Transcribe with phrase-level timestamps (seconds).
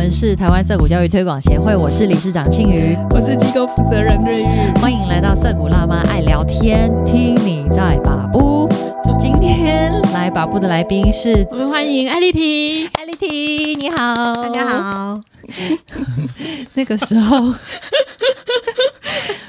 [0.00, 8.66] 们是台湾色谷教育推广协会，我是理事长庆瑜，我是机构负责人瑞玉，欢迎来到色谷辣妈爱聊天，听你在把布。
[9.18, 14.66] 今天来把布的来宾是我们欢迎艾丽缇，艾丽缇，你好，大家。
[14.66, 15.20] 好。
[16.72, 17.52] 那个时候，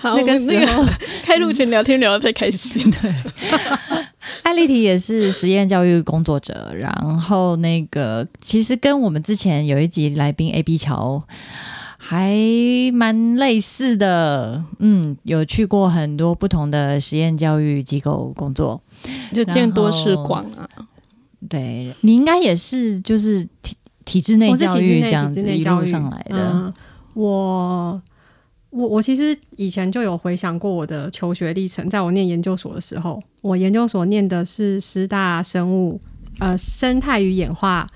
[0.02, 0.84] 好那个时候，
[1.24, 3.10] 开录前聊天聊得太开心， 对，
[4.52, 11.24] 艾丽缇也是实验教育工作者，然后那个其实跟我们之前有一集来宾 A B 桥
[11.98, 12.36] 还
[12.94, 18.82] 蛮类似的，嗯，有去过很多不同的实验教育机构工作。
[19.32, 20.68] 就见多识广啊。
[21.48, 26.74] 对你应该也是就是体体制内教育这样子一路上来的，嗯
[27.14, 28.02] 我
[28.72, 36.02] 我我其实以前就有回想过我的求学历程，在我念研究所的时候，我研究所念的是师大生物
[36.40, 37.88] 呃生态与演化。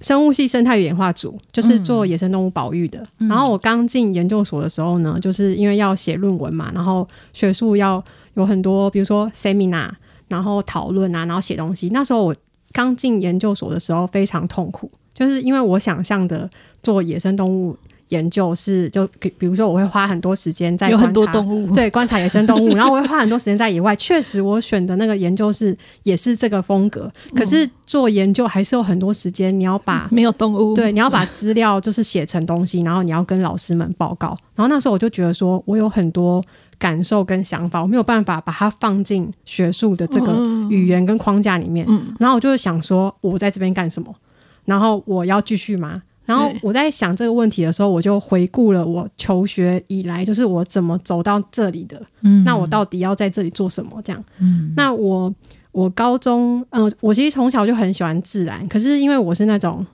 [0.00, 3.06] 生物系生态与演化组就是做野生动物保育的。
[3.18, 8.04] 然后我刚进研究所的时候呢，就是因为要写论文嘛，然后学术要
[8.34, 9.88] 有很多，比如说 seminar，
[10.26, 11.88] 然后讨论啊，然后写东西。
[11.90, 12.34] 那时候我
[12.72, 16.50] 刚进研究所的时候非常痛苦，就是因为我想象的
[16.82, 17.76] 做野生动物
[18.12, 23.96] 研究是，就比比如说我会花很多时间在有很多动物， 对观察野生动物， 然后我会花很多时间在野外。
[23.96, 34.36] 确实，我选的那个研究是也是这个风格，可是做研究还是有很多时间，你要把 没有动物，对，你要把资料就是写成东西，然后你要跟老师们报告。
[34.54, 36.44] 然后那时候我就觉得说，我有很多
[36.78, 40.32] 感受跟想法，我没有办法把它放进学术的这个
[40.68, 41.86] 语言跟框架里面。
[41.88, 44.14] 嗯然后我就想说，我在这边干什么？
[44.64, 46.02] 然后我要继续吗？
[46.24, 52.00] 然后我在想这个问题的时候，我就回顾了我求学以来，就是我怎么走到这里的。
[52.22, 54.00] 嗯那我到底要在这里做什么？
[54.04, 54.24] 这样。
[54.38, 55.34] 嗯那我
[55.72, 59.84] 我高中，嗯、我其实从小就很喜欢自然，可是因为我是那种，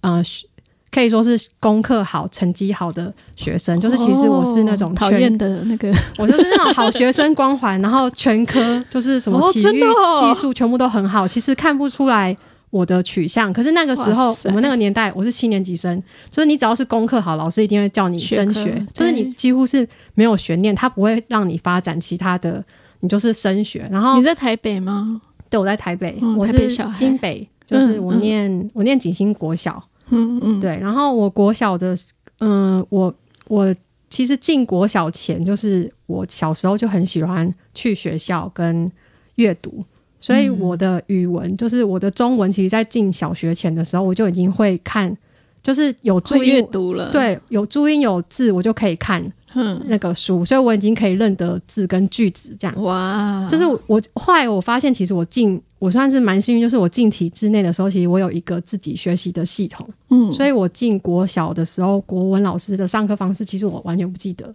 [0.00, 0.46] 呃，学
[0.90, 12.36] 可以说是功课好、成绩好的学生，就是其实我是那种哦讨全，厌的那个， 我就是那种好学生光环，然后全科就是什么哦体育、艺术全部都很好，其实看不出来。
[12.76, 18.86] 我的取向，可是那个时候我们那个年代，我是七年级生，所以你只要是功课好，老师一定会叫你升学。
[18.92, 22.62] 就是你几乎是没有悬念，他不会让你发展其他的，
[23.00, 23.88] 你就是升学。
[23.90, 25.20] 然后你在台北吗？
[25.48, 31.96] 对，我在台北，嗯我是新北，就是嗯我念、我念景星国小，嗯嗯，对，然后我国小的，
[32.40, 33.14] 嗯、我
[33.48, 33.74] 我
[34.10, 38.88] 其实进国小前，就是我小时候就很喜欢去学校跟
[39.36, 39.84] 阅读，
[40.18, 45.14] 所以我的语文、就是我的中文，其实在进小学前的时候，我就已经会看，
[45.62, 49.22] 就是有注音，读了，，对，有注音有字，我就可以看
[49.54, 52.82] 嗯，那个书，所以我已经可以认得字跟句子这样。
[52.82, 64.52] 哇，就是我我后来我发现，其实我进我算是蛮幸运，就是我进体制内的时候，其实我有一个自己学习的系统，嗯，所以我进国小的时候，国文老师的上课方式，其实我完全不记得，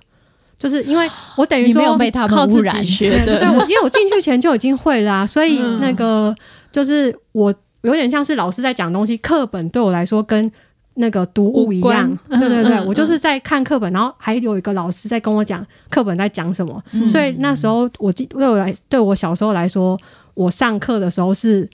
[0.61, 2.83] 就是因为我等于说没有被他们污染。
[2.85, 5.79] 学的对，我因为我进去前就已经会啦、所以嗯。
[5.79, 6.35] 那个
[6.71, 10.51] 就是我有点像是老师在讲东西，课本对我来说跟。
[10.95, 17.07] 那个读物一样，对对对，我就是在看课本，然后还有一个老师在跟我讲课本在讲什么，嗯。
[17.07, 19.97] 所以那时候我记对我来对我小时候来说，
[20.33, 21.67] 我上课的时候是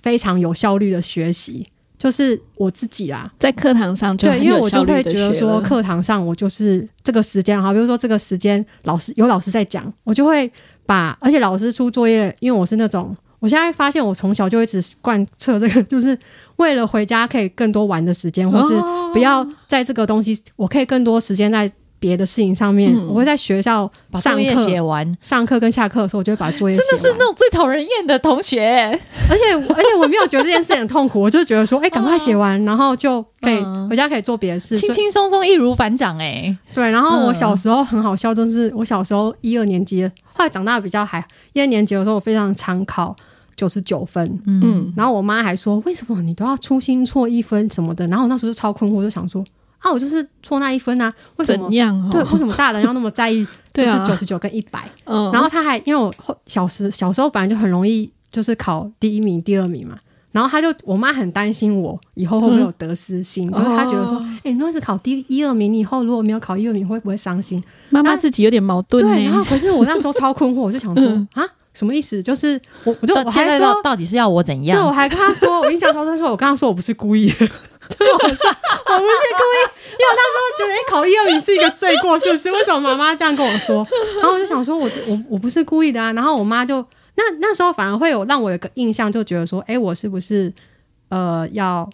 [0.00, 1.66] 非常有效率的学习，
[1.96, 10.50] 就是我自己啦，在课堂上就对，因为我就会觉得说，课堂上我就是这个时间哈，比如说这个时间老师有老师在讲，我就会
[10.84, 16.18] 把，而且老师出作业，因为我是那种，我现在发现我从小就一直贯彻这个，就是
[16.56, 19.10] 为了回家可以更多玩的时间，或是哦。
[19.14, 22.94] 不要在这个东西，我可以更多时间在别的事情上面。
[22.94, 23.06] 嗯。
[23.08, 28.98] 我会在学校上把作业写、完，上课跟下课的时候，我就会把作业真的是那种最讨人厌的同学。
[29.30, 33.88] 而且而且我没有觉得这件事很痛苦，我就觉得说，哎、 赶快写完，然后就可以、嗯。
[33.88, 43.14] 回家可以做别的事，轻轻松松，易如反掌哎、对，然后我嗯小时候很好笑，就是我小时候一二年级，后来长大比较还一二年级的时候，我非常常考
[43.56, 49.44] 九十九分，嗯，然后我妈还说为什么你都要粗心错一分什么的，然后我那时候就超困惑，就想说
[49.84, 51.72] 啊，我就是错那一分啊，为什么怎？
[51.74, 52.10] 样？
[52.10, 53.46] 对，哦，为什么大人要那么在意？
[53.74, 59.98] 就是九十九跟一百、嗯，然后他还因为我后小时小时候本来就很容易就是考第一名、第二名嘛，
[60.30, 67.60] 然后他就我妈很担心我以后会不会有得失心，就是她觉得说，哦哎、你那是考第一二名，你以后如果没有考一二名，会不会伤心？
[67.90, 72.22] 妈妈自己有点矛盾对，然后，可是我那时候超困惑，我就想说嗯啊，什么意思？
[72.22, 74.94] 就是我我就我现在还说，到到底是要我怎样对，我样？
[74.94, 77.48] 还跟他说，我印象超深刻，我跟他说我不是故意的，
[77.88, 79.60] 就是我说我不是故意，
[79.92, 82.50] 因为我那时候觉得，哎、考一二名是一个罪过，是不是？
[82.50, 83.86] 为什么妈妈这样跟我说？
[84.20, 86.84] 然后我就想说我这我我不是故意的啊，然后我妈就
[87.16, 90.52] 那那时候反而会有让我有个印象，就觉得说，哎、我是不是
[91.08, 91.88] 呃要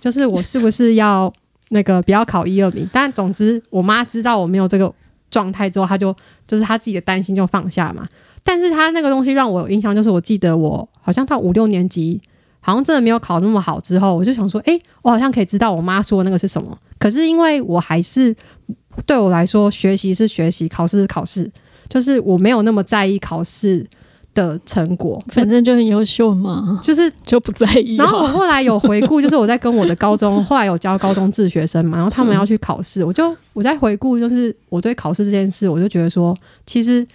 [0.00, 1.32] 就是我是不是要
[1.68, 2.88] 那个不要考一二名？
[2.92, 4.92] 但总之，我妈知道我没有这个
[5.30, 6.14] 状态之后，她就
[6.46, 8.06] 就是她自己的担心就放下嘛。
[8.42, 12.20] 但是她那个东西让我有印象，就是我记得我好像到五六年级，
[12.66, 16.76] 好像真的没有考那么好之后，我就想说，诶，我好像可以知道我妈说的那个是什么。
[16.98, 18.34] 可是因为我还是
[19.04, 21.50] 对我来说，学习是学习，考试是考试，
[21.90, 23.86] 就是我没有那么在意考试
[24.32, 28.04] 的成果，反正就很优秀嘛，就是就不在意哦。
[28.04, 36.34] 然后我后来有回顾，就是我在跟我的高中， 后来有教高中自学生嘛，然后他们要去考试，我就我在回顾，就是我对考试这件事，我就觉得说，
[36.64, 37.06] 其实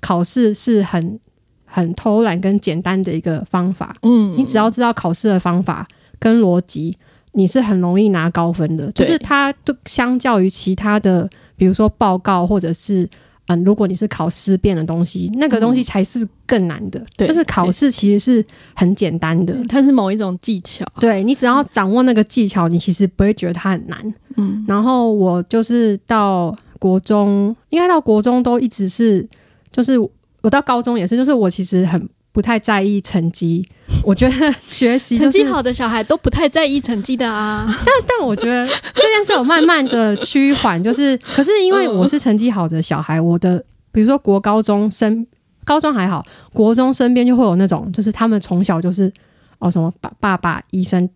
[0.00, 1.18] 考试是很
[1.66, 5.86] 很偷懒跟简单的一个方法，嗯，你只要知道考试的方法
[6.18, 6.96] 跟逻辑，
[7.32, 8.90] 你是很容易拿高分的。
[8.92, 13.08] 就是它都相较于其他的，比如说报告或者是。
[13.48, 17.00] 嗯，如果你是考思辨的东西，那个东西才是更难的。
[17.16, 20.84] 对就是考试其实是很简单的，它是某一种技巧。
[20.98, 24.14] 对你只要掌握那个技巧，你其实不会觉得它很难。
[24.36, 29.24] 嗯，然后我就是到国中，应该到国中都一直是，
[29.70, 29.96] 就是
[30.42, 33.66] 我到高中也是，就是我其实很不太在意成绩。
[34.02, 37.64] 我觉得学习、就是、成绩，好的小孩都不太在意成绩的啊。
[37.84, 45.26] 但但我觉得这件事有慢慢的趋缓，就是可是因为我是成绩好的小孩，我的比如说国高中生
[45.64, 49.12] 高中还好，国中身边就会有那种，就是他们从小就是
[49.58, 51.08] 哦什么爸爸爸医生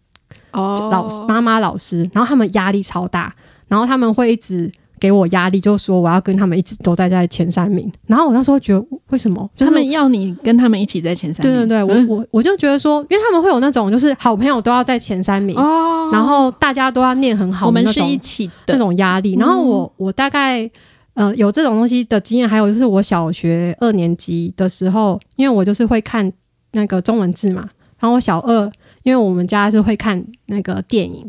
[0.53, 3.35] 哦老师妈妈老师，然后他们压力超大，
[3.69, 4.71] 然后他们会一直
[5.01, 7.91] 给我压力，就说我要跟他们一直都待在前三名。
[8.07, 9.51] 然后我那时候觉得为什么？
[9.57, 11.57] 就是他们要你跟他们一起在前三名。
[11.57, 19.35] 对对对，我嗯我我就觉得说，因为他们会有那种就是好朋友都要在前三名，哦，然后大家都要念很好我的那种们是一起的那种压力。
[19.37, 20.71] 嗯然后我我大概
[21.15, 26.31] 呃有这种东西的经验，还有就是我小学二年级的时候，因为我就是会看
[26.73, 27.69] 那个中文字嘛，
[27.99, 28.71] 然后我小二，
[29.03, 31.27] 因为我们家是会看那个电影。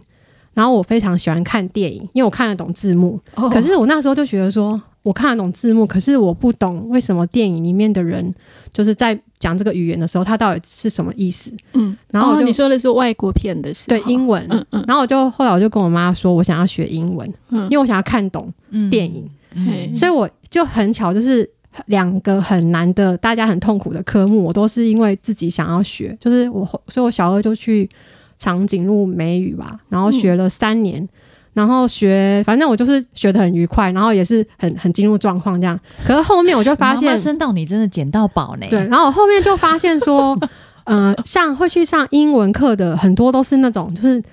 [0.54, 3.20] 然后我非常喜欢看电影，因为我看得懂字幕。
[3.36, 8.34] 哦可是我那时候就觉得说，我看得懂字幕，可是我不懂为什么电影里面的人
[8.72, 11.52] 就是在讲这个语言的时候，他到底是什么意思？
[11.74, 14.46] 嗯，哦然后你说的是外国片的是，对英文。
[14.50, 19.30] 嗯嗯然后我就后来我就跟我妈说，我想要学英文，嗯因为我想要看懂嗯电影。
[19.54, 21.50] 嗯所以我就很巧，就是
[21.88, 26.18] 两个很难的、大家很痛苦的科目，我都是因为自己想要学。
[26.22, 27.90] 就是我，所以我小二就去
[28.42, 31.08] 长颈鹿美语吧，然后学了三年。
[31.54, 35.78] 然后学，反正我就是学的很愉快，然后也是很很进入状况这样。
[36.08, 38.66] 可是后面我就发现妈妈，生到你真的捡到宝呢。
[38.70, 40.34] 对，，然后我后面就发现说，
[40.86, 44.24] 呃，像会去上英文课的很多都是那种，就是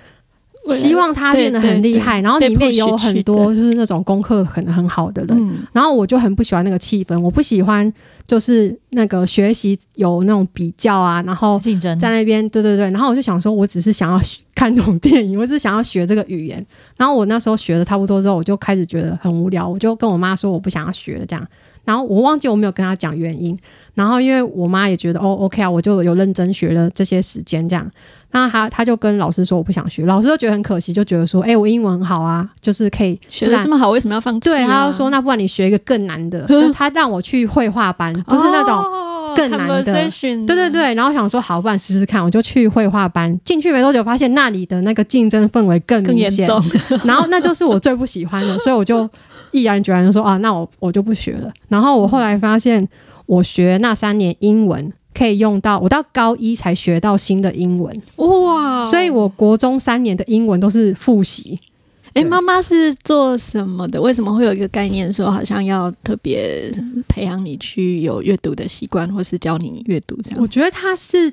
[0.71, 7.91] 希望他变得很厉害，然后里面有很多就是那种功课可能很好的人，嗯然后我就很不喜欢那个气氛，我不喜欢
[8.27, 16.65] 就是那个学习有那种比较啊，然后竞争在那边对对对，然后我就想说，我只是想要学看懂电影，我只是想要学这个语言。
[16.97, 21.47] 然后我那时候学的差不多之后，我就开始觉得很无聊，我就跟我妈说我不想要学了这样。
[21.89, 23.59] 然后我忘记我没有跟他讲原因，
[23.95, 27.91] 然后因为我妈也觉得哦 OK 啊，我就有认真学了这些时间这样。
[28.31, 34.53] 那他他就跟老师说我不想学，老师就觉得很可惜，就觉得说，哎、我英文很好啊，就是可以学的这么好，为什么要放弃啊？
[34.53, 38.77] 对，他就说那不然你学一个更难的， 就是他让我去绘画班，就是那种。
[38.77, 43.39] 哦更难的对对对，然后想说好，不然试试看，我就去绘画班。
[43.45, 46.63] 进去没多久，发现那里的那个竞争氛围更明显，重，
[47.05, 49.09] 然后那就是我最不喜欢的，所以我就
[49.53, 51.53] 毅然决然的说啊，那我我就不学了。
[51.69, 52.87] 然后我后来发现，
[53.27, 58.85] 我学那三年英文可以用到，我到高一才学到新的英文，哇！
[58.85, 61.59] 所以我国中三年的英文都是复习。
[62.15, 62.25] 哎，对。
[62.25, 64.01] 妈妈是做什么的？
[64.01, 66.71] 为什么会有一个概念说，好像要特别
[67.09, 70.41] 培养你去有阅读的习惯，或是教你阅读这样？
[70.41, 71.29] 我觉得他是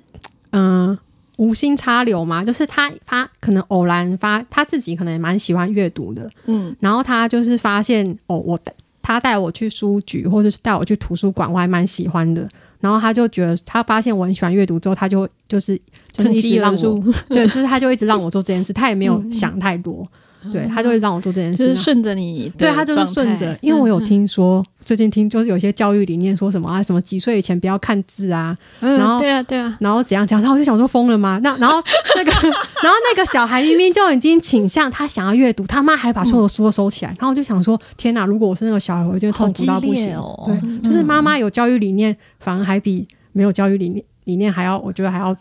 [0.51, 0.99] 嗯、呃
[1.37, 8.57] 无心插柳嘛，就是他他可能偶然发他自己可能也蛮喜欢阅读的，嗯，然后他就是发现哦，我
[9.01, 12.47] 他带我去书局或者是带我去图书馆，我还蛮喜欢的。
[12.79, 15.77] 然后他就觉得他发现我很喜欢阅读之后，他就就是
[16.13, 19.33] 就是一直趁机让我，对，就是他就一直让我做这件事，他也没有 嗯。
[19.33, 20.07] 想太多，
[20.51, 21.57] 对他就会让我做这件事。
[21.57, 31.39] 就是顺着你对他就是顺，着因为我有嗯听说、最近听就是有些教育理念说什么啊，什么几岁以前不要看字啊，嗯然后对啊对啊，然后怎样怎样，然后我就想说疯了吗？
[31.43, 31.81] 那然后
[32.15, 38.25] 那个，然后那个小孩明明就已经倾向他想要阅读，他妈还把所有的书都收起来，然后我就想说，天哪！
[38.25, 40.15] 如果我是那个小孩，我就痛苦到不行。
[40.45, 45.35] 对，就是妈妈有教育理念，反而还比没有教育理念理念还要，我觉得还要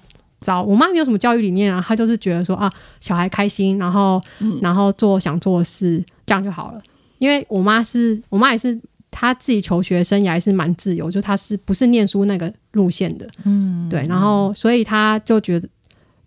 [0.44, 0.62] 糟。
[0.62, 2.70] 我妈没有什么教育理念啊，她就是觉得说啊，
[3.00, 6.82] 小孩开心，然后、嗯然后做想做的事，这样就好了。
[7.18, 8.78] 因为我妈是我妈也是。
[9.16, 15.68] 她自己求学生涯还是蛮自由，就她是不是念书那个路线的，嗯，对，然后所以她就觉得，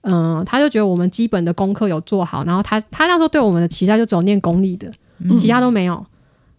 [0.03, 6.05] 嗯、他就觉得我们基本的功课有做好，然后他他那时候对我们的期待就只有念公立的，嗯其他都没有。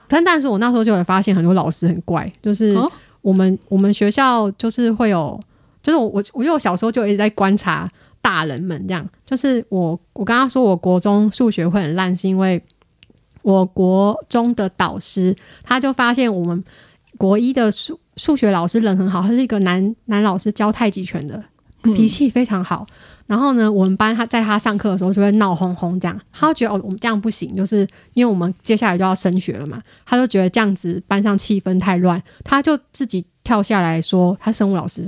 [0.06, 5.40] 但但是我那时候就有发现很多老师很怪，就是哦我们、我们学校就是会有，
[5.82, 12.62] 就是我我我因为我小时候就一直在观察大人们这样，就是我我刚刚说我国中数学会很烂，是因为
[13.42, 16.62] 我国中的导师他就发现我们
[17.16, 21.42] 国一的数数学老师人很好，他是一个男男老师教太极拳的，
[21.85, 22.87] 嗯脾气非常好。
[23.26, 35.06] 然后呢，我们班他在他上课的时候就会闹哄哄这样，他就觉得哦，我们这样不行，就是因为我们接下来就要升学了嘛，他就觉得这样子班上气氛太乱，他就自己跳下来说，他生物老师，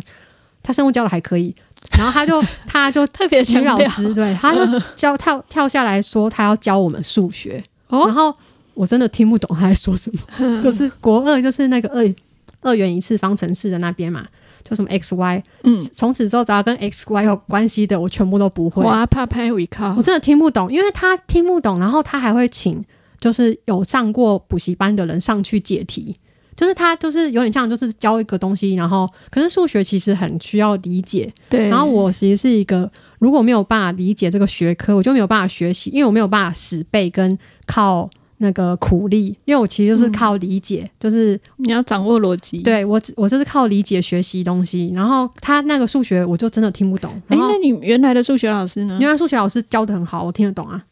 [0.62, 1.54] 他生物教的还可以，
[1.96, 8.34] 然后他就 他就特别女老师对，他就教跳跳下来说他要教我们数学，然哦，后
[8.74, 12.14] 我真的听不懂他在说什么， 就是国二就是那个二
[12.62, 14.26] 二元一次方程式的那边嘛，
[14.62, 18.84] 就什么 x y，嗯，从此之后只要跟 x y 有关系的，我全部都不会。
[18.84, 22.82] 哇，怕拍尾靠我，真的听不懂，因为他听不懂，然后他还会请
[23.18, 26.16] 就是有上过补习班的人上去解题，
[26.60, 48.98] 就是他就是有点像就是教一个东西，然后可是数学其实很需要理解，对，然后我其实是一个如果没有办法理解这个学科，我就没有办法学习，因为我没有办法死背跟靠那个苦力，因为我其实就是靠理解，就是你要掌握逻辑。，对我只我就是靠理解学习东西，然后他那个数学我就真的听不懂，哎，那你原来的数学老师呢？
[49.00, 50.82] 原来数学老师教的很好，我听得懂啊，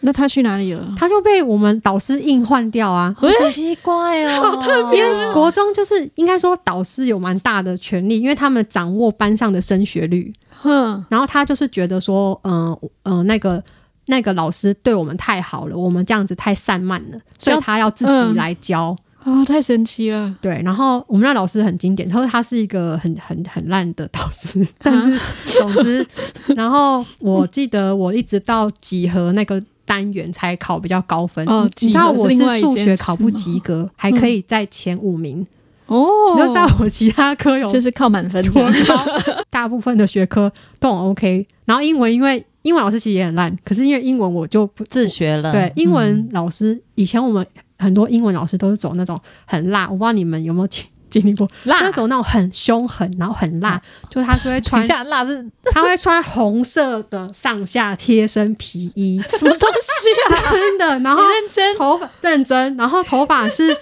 [0.00, 0.94] 那他去哪里了？
[0.96, 3.14] 他就被我们导师硬换掉啊。
[3.16, 13.62] 好奇怪哦，特因为国中就是应该说导师有蛮大的权利，因为他们掌握班上的升学率，哼，然后他就是觉得说，嗯、嗯、那个
[14.06, 18.96] 那个老师对我们太好了，我们这样子太散漫了，所以他要自己来教。
[19.24, 20.32] 哦，太神奇了。
[20.40, 25.18] 对，然后我们那老师很经典，他说他是一个很很很烂的导师，但是
[25.58, 26.06] 总之，
[26.54, 31.46] 然后我记得我一直到几何那个单元才考比较高分。
[31.46, 35.46] 哦你知道我是数学考不及格，还可以在前五名。
[35.86, 38.50] 哦，你就知道我其他科有就是靠满分的。
[38.50, 39.06] 多高，
[39.48, 41.46] 大部分的学科都很 OK。
[41.64, 45.52] 然后英文，因为英文老师其实也很烂，可是因为英文我就不自学了。
[45.52, 47.46] 对英嗯文老师，以前我们
[47.78, 50.82] 很多英文老师都是走那种很辣，我不知道你们有没有经
[51.20, 51.80] 经历过，辣。
[51.80, 53.80] 就是走那种很凶狠，然后很辣，
[54.10, 60.50] 就是他是会穿，下辣是 他会穿红色的上下贴身皮衣，什么东西啊？
[60.52, 61.76] 真的，然后认真？
[61.76, 63.76] 头发认真，然后头发是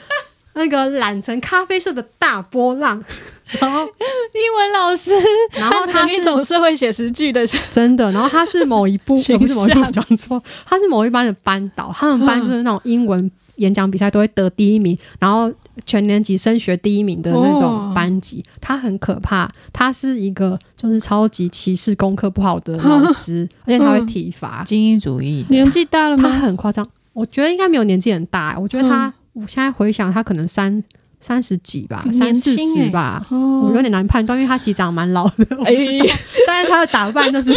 [0.54, 3.02] 那个染成咖啡色的大波浪，
[3.60, 5.10] 然后英文老师，
[5.52, 9.92] 然后他是一种社会写实剧的，真的，然后他是某一部，不是某一部象。
[9.92, 15.52] 讲错，他是某一班的班导，他们班就是那种英文演讲比赛都会得第一名，然后
[15.86, 26.30] 全年级升学第一名的那种班级，他很可怕，他是一个就是超级歧视功课不好的老师，而且他会 体罚，精英主义，年纪大了吗？
[26.30, 26.38] 他？
[26.40, 30.82] 很夸张，我觉得应该没有年纪很大，我觉得他，我现在回想他可能三
[31.24, 33.24] 三十几吧，三四十吧。
[33.30, 33.62] 哦。
[33.64, 35.72] 我有点难判断，因为他其实长得蛮老的，我哎，
[36.46, 37.50] 但是他的打扮就是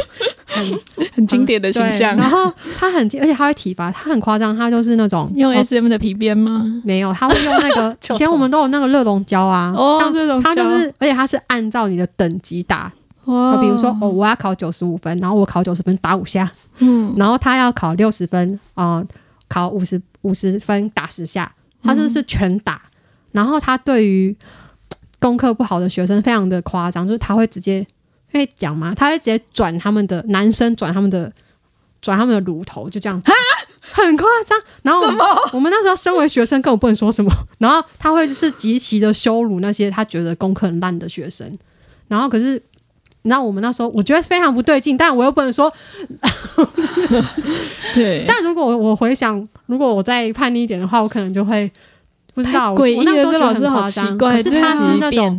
[0.46, 0.80] 很
[1.14, 2.16] 很经典的形象。
[2.16, 6.64] 然后他很，而且他会体罚，他很夸张，他就是那种用哦 S M 的皮鞭吗？
[6.86, 12.90] 没有，他会用那个 以前我们都有那个热熔胶啊，哦像这种他就是，而且他是按照你的等级打，
[13.26, 13.54] 哇。
[13.54, 19.04] 就比如说哦，，我要考九十五分，然后我考九十分打五下，嗯，然后他要考六十分，啊、
[19.50, 21.52] 考五十五十分打十下，
[21.84, 22.82] 他就是全打。
[23.38, 24.36] 然后他对于
[25.20, 27.86] 功课不好的学生非常的夸张，就是他会直接
[28.32, 28.96] 可以讲吗？
[28.98, 31.32] 他会直接转他们的男生转他们的
[32.02, 33.22] 转他们的乳头，就这样
[33.82, 34.60] 很夸张。
[34.82, 35.20] 然后我们
[35.54, 41.56] 我们那时候身为学生根本不能说什么，然后他会就是极其的羞辱那些他觉得功课很烂的学生。
[42.08, 42.60] 然后可是。
[43.24, 45.70] 你知道我们那时候，我觉得非常不对劲，但我又不能说
[47.94, 51.70] 对， 但如果我我回想，如果我再叛逆一点的话，我可能就会
[52.38, 52.72] 不知道。
[52.72, 55.36] 我那时候觉得老师好奇怪可是他是是那种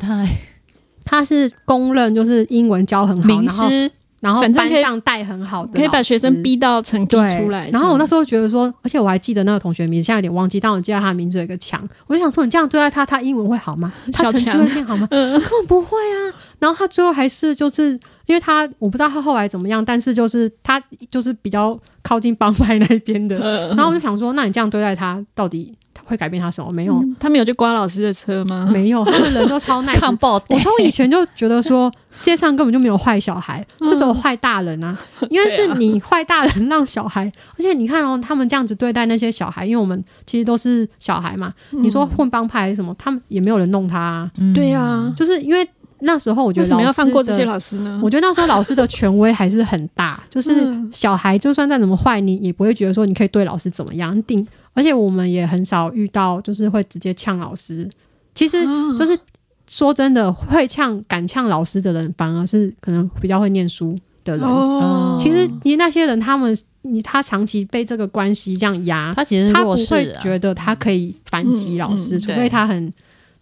[1.05, 3.91] 他是公认就是英文教很好，名师，
[4.21, 6.43] 然后班上带很好的，可以把学生。
[6.43, 7.71] 逼到成绩对出来。
[7.71, 13.93] 然后我那时候候觉得说，而且我还记得那个同学名字，现在有点忘记，但我记得他的名字有一个强，我就想说，你这样对待他，他英文会好吗？
[14.13, 15.07] 他成绩会变好吗？
[15.11, 16.35] 根本不会啊。
[16.59, 17.93] 然后他最后还是就是，
[18.27, 25.73] 因为他我不知道他后来怎么样，但是就是他就是比较靠近帮派那一边的，呃然后我就想说，那你这样对待他，到底
[26.09, 26.73] 会改变他什么？
[26.73, 28.69] 没有，他们有去刮老师的车吗？
[28.73, 30.17] 没有，他们人都超 抗。
[30.17, 34.99] 爆我从以前就觉得说， 世界上根本就没有坏小孩，为什么坏大人啊？
[35.29, 41.53] 因为是你坏大人让小孩，而且你看哦，他们这样子对待那些小孩，因为我们其实都是小孩嘛。
[41.73, 45.69] 你说混帮派还是什么，他们也没有人弄他、对呀，就是因为
[46.01, 48.01] 那时候我觉为什么要得老师的放过这些老师呢？
[48.03, 54.47] 我觉得那时候老师的权威还是很大，就是嗯小孩就算再怎么坏，你也不会觉得说你可以对老师怎么样定，
[54.79, 57.91] 而且我们也很少遇到就是会直接呛老师。
[58.33, 59.19] 其实啊就是
[59.67, 64.47] 说真的，会呛敢呛老师的人，反而是可能比较会念书的人。
[64.47, 72.93] 哦，其实你那些人，他们你他长期被这个关系这样压，他其实是他不会啊，觉得他可以反击老师，嗯嗯除非他很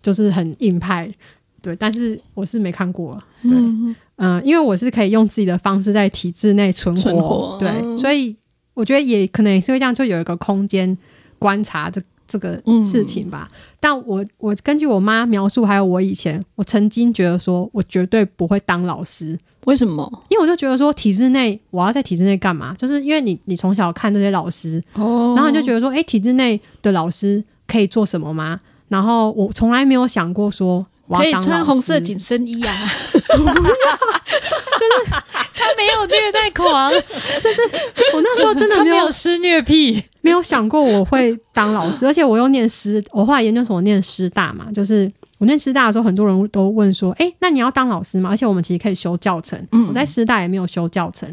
[0.01, 1.13] 就是很硬派。
[1.61, 3.21] 对，但是我是没看过。
[3.43, 8.35] 对，嗯嗯，因为我是可以用自己的方式在体制内存活，存活对，嗯所以
[8.73, 10.97] 我觉得也可能也是会这样，就有一个空间
[11.39, 13.49] 观察这这个事情吧。
[13.81, 20.11] 但我我根据我妈描述，还有我以前，我曾经觉得说我绝对不会当老师，为什么？
[20.29, 22.75] 因为我就觉得说体制内我要在体制内干嘛？
[22.77, 28.61] 就是因为你你从小看这些老师，哦然后你就觉得说，哎、体制内的老师可以做什么吗？
[28.89, 32.73] 然后我从来没有想过说我可以穿红色紧身衣啊，
[33.13, 33.45] 就是
[35.55, 36.99] 他没有虐待狂，就
[37.53, 37.61] 是
[38.15, 40.01] 我那时候真的他没有施虐癖，没
[40.37, 48.31] 有想过我会当老师， 而且我又念师，我后来研究所念师大嘛，就是我念师大的时候，很多人都问说，哎、那你要当老师吗？
[48.31, 51.29] 而且我们其实可以修教程，嗯我在师大也没有修教程。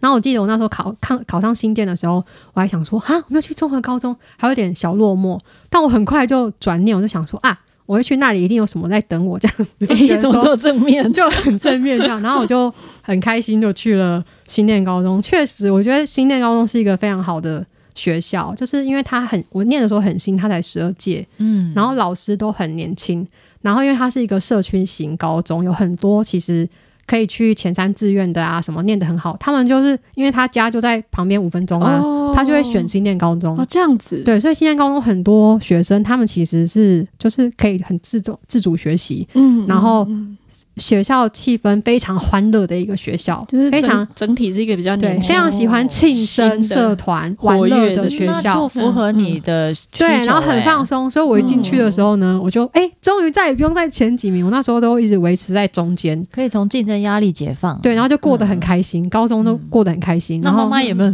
[0.00, 5.38] 然后我记得我那时候考考考上新店的时候，我还想说，啊，我没有去综合高中，还有点小落寞。
[5.68, 9.66] 但我很快就转念，我就想说啊，我会去那里，一定有什么在等我，这样子。
[9.86, 11.04] 就觉哎，得说怎么这么正面？
[11.12, 12.72] 就很正面这样，然后我就
[13.02, 15.20] 很开心就去了新店高中。
[15.20, 17.62] 确实，我觉得新店高中是一个非常好的
[17.94, 23.26] 学校，就是因为他很我念的时候很新，他才十二届，嗯，然后老师都很年轻，
[23.62, 26.68] 然后因为他是一个社区型高中，有很多其实。
[27.06, 33.58] 可以去前三志愿的啊，什么念得很好，他们就是因为他家就在旁边五分钟啊，哦他就会选新店高中。
[33.58, 40.38] 哦，这样子，对，所以新店高中很多学生，他们其实是就是可以很自主自主学习，嗯然后嗯
[40.80, 48.68] 学校气氛非常欢乐的一个学校，就是非常整体是一个比较对，非常喜欢庆生社团玩乐的学那就校。
[48.68, 57.78] 符合你的需求对，然后很欸放松，所以我一进去的时候呢，我就哎，终于再也不用在前几名，我那时候都一直维持在中间，可以从竞争压力解放。
[57.80, 60.40] 对，然后就过得很开心，高中都过得很开心。
[60.40, 61.10] 那然后妈妈有没有？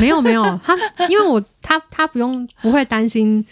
[0.00, 0.76] 没 有没有，他
[1.08, 3.44] 因为我他他不用不会担心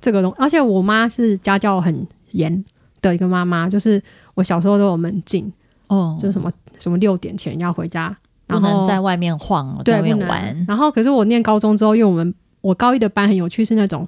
[0.00, 2.64] 这个东而且我妈是家教很严
[3.02, 4.00] 的一个妈妈，就是
[4.36, 5.52] 我小时候都有门禁，
[5.88, 10.64] 哦，就是什么什么六点前要回家，不然后能在外面晃，对，在外面能玩。
[10.68, 14.06] 然后可是我念高中之后，因为我们我高一的班很有趣，是那种，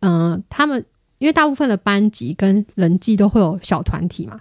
[0.00, 0.84] 嗯、他们
[1.18, 4.38] 因为大部分的班级跟人际都会有小团体嘛。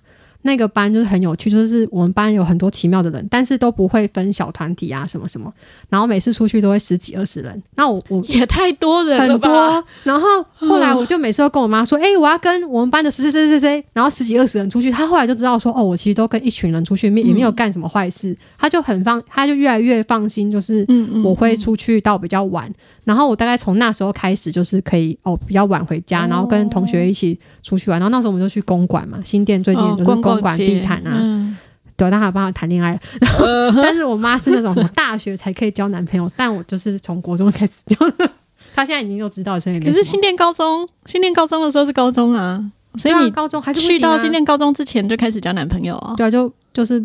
[0.47, 5.53] 那个班就是很有趣，就是我们班有很多奇妙的人，但是都不会分小团体啊什么什么。
[5.89, 7.61] 然后每次出去都会十几二十人。
[7.75, 9.49] 那我我 也太多人了很吧？
[9.49, 14.89] 多，然后后来我就每次都跟我妈说，哎、我要跟我们班的谁谁谁谁谁，然后十几二十人出去。
[14.89, 18.35] 她后来就知道说，哦，我其实都跟一群人出去，没也没有干什么坏事。
[18.57, 22.73] 她就很放，她就越来越放心，就是嗯嗯我会出去到比较晚。
[23.03, 27.97] 然后我大概从那时候开始，就是可以哦比较晚回家，然后跟同学一起出去玩。
[27.97, 31.57] 然后那时候我们就去公馆嘛，新店最近就是公馆街地毯啊，嗯。
[31.95, 32.99] 对，但还有办法谈恋爱。
[33.39, 33.71] 呃。
[33.81, 37.97] 但是我妈是那种大学才可以交男朋友，但我就是从国中开始交。
[38.11, 38.29] 的。
[38.75, 42.63] 她现在已经就知道，所以没可是新店高中，新店高中的时候是高中啊，
[42.99, 46.13] 所以你啊高中还是啊去到新店高中之前就开始交男朋友啊？
[46.15, 47.01] 对啊，就就是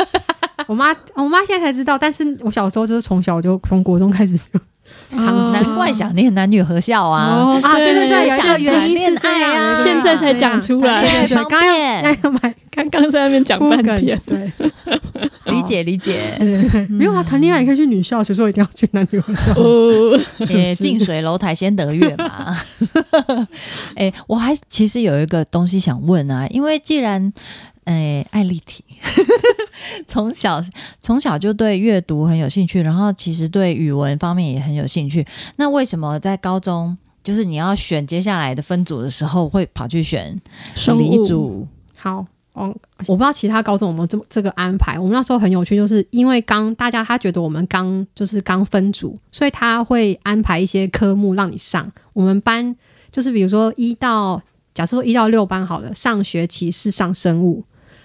[0.66, 4.58] 我妈，我妈现在才知道，但是我小时候就是从小就从国中开始就
[5.18, 7.26] 尝试难怪想念男女合校啊！
[7.34, 9.74] 哦啊，对对对，有一想个原因恋是爱啊。
[9.82, 11.02] 现在才讲出来。
[11.02, 11.60] 对对对，方刚
[12.40, 14.50] 刚刚刚在那边讲半天，对，
[15.52, 16.38] 理解理解。
[16.88, 19.52] 没有啊，谈恋爱也可以去女校，谁说一定要去男女合校？
[19.60, 20.18] 哦，
[20.74, 22.56] 近水楼台先得月嘛。
[23.96, 27.32] 哎、我还其实有一个东西想问啊，因为既然
[27.84, 28.84] 哎、艾丽缇
[30.06, 30.62] 从小
[30.98, 40.40] 从小就对阅读很有兴趣，然后其实对语文方面也很有兴趣，那为什么在高中就是你要选接下来的分组的时候，会跑去选
[40.74, 41.66] 生理物组？
[41.96, 42.26] 好。
[42.54, 42.68] 哦，
[43.06, 44.98] 我不知道其他高中有没有这么这个安排。
[44.98, 51.90] 我们那时候很有趣，就是因为刚大家他觉得我们刚就是刚分组，所以他会安排一些科目让你上。
[52.12, 52.76] 我们班
[53.10, 54.42] 就是比如说一到
[54.74, 57.64] 假设说一到六班好了，上学期是上生物，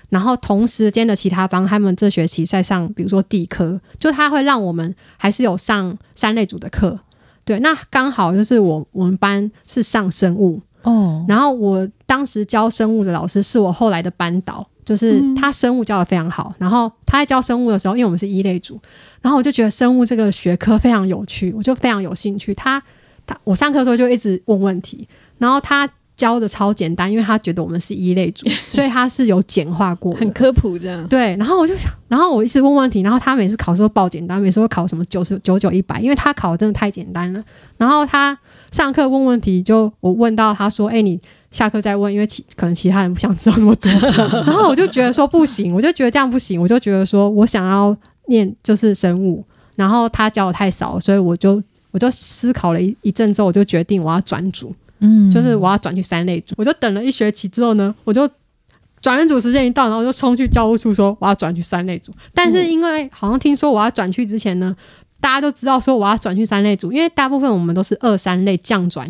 [0.09, 6.99] 然后同时间的其他班他们这学期在上，比如说地科，就他会让我们还是有上三类组的课。
[7.43, 16.53] 对，那刚好就是我我们班是上生物，哦，然后我当时教生物的老师是我后来的班导，就是嗯他生物教的非常好。
[16.57, 18.77] 然后他在教生物的时候，因为我们是一类组，
[19.21, 22.53] 然后我就觉得生物这个学科非常有趣，我就非常有兴趣。
[22.53, 22.83] 他
[23.25, 31.07] 他我上课的时候就一直问问题，然后他教的超简单，因为他觉得我们是一类组， 所以他是有简化过，很科普这样。
[31.07, 37.43] 对，然后我就想，然后我一直问问题，然后他每次考试都报简单，每次都考什么九十九九一百，因为他考的真的太简单了。
[37.77, 38.37] 然后他
[38.71, 41.19] 上课问问题，就我问到他说：“哎，你
[41.51, 43.91] 下课再问，因为其可能其他人不想知道那么多。
[44.43, 56.55] ”然后我就觉得说不行，我就觉得这样不行，我就觉得说我想要念就是生物，然后他教的太少，所以我就我就思考了一一阵之后，我就决定我要转组，嗯，就是我要转去三类组。
[56.57, 58.29] 我就等了一学期之后呢，我就。
[58.99, 62.11] 转组时间一到，然后就冲去教务处说我要转去三类组。
[62.33, 64.75] 但是因为好像听说我要转去之前呢，
[65.21, 69.07] 大家都知道说我要转去三类组，因为大部分我们都是二三类降转，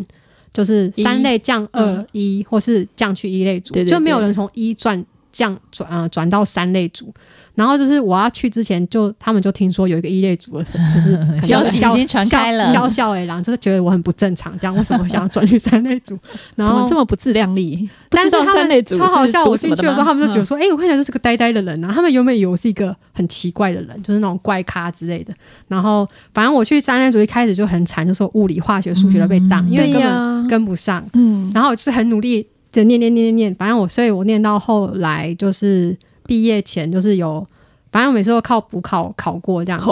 [0.52, 7.12] 就是三类降二一，或是降去一类组，就没有人从一转降转啊转到三类组。
[7.58, 16.16] 然后就是我要去之前，就他们就听说有一个一类组的， 就是消息已经传开了，笑笑哎，然后就是觉得我很不正常，这样为什么想要转去三类组？
[16.54, 17.88] 然后这么不自量力？
[18.10, 25.34] 但是他们超好笑，我进去的时候，他们就觉得说：“哎，我看起来就是个呆呆的人啊。”他们原本以为我是一个很奇怪的人，就是那种怪咖之类的。
[25.66, 31.04] 然后反正我去三类组一开始就很惨，就说物理、化学、数学都被当，因为根本跟不上。
[31.14, 35.96] 嗯，然后就是很努力的念念念念念，反正我，所以我念到后来就是
[36.28, 37.44] 毕业前就是有。
[37.90, 39.82] 反正我每次都靠补考考过这样，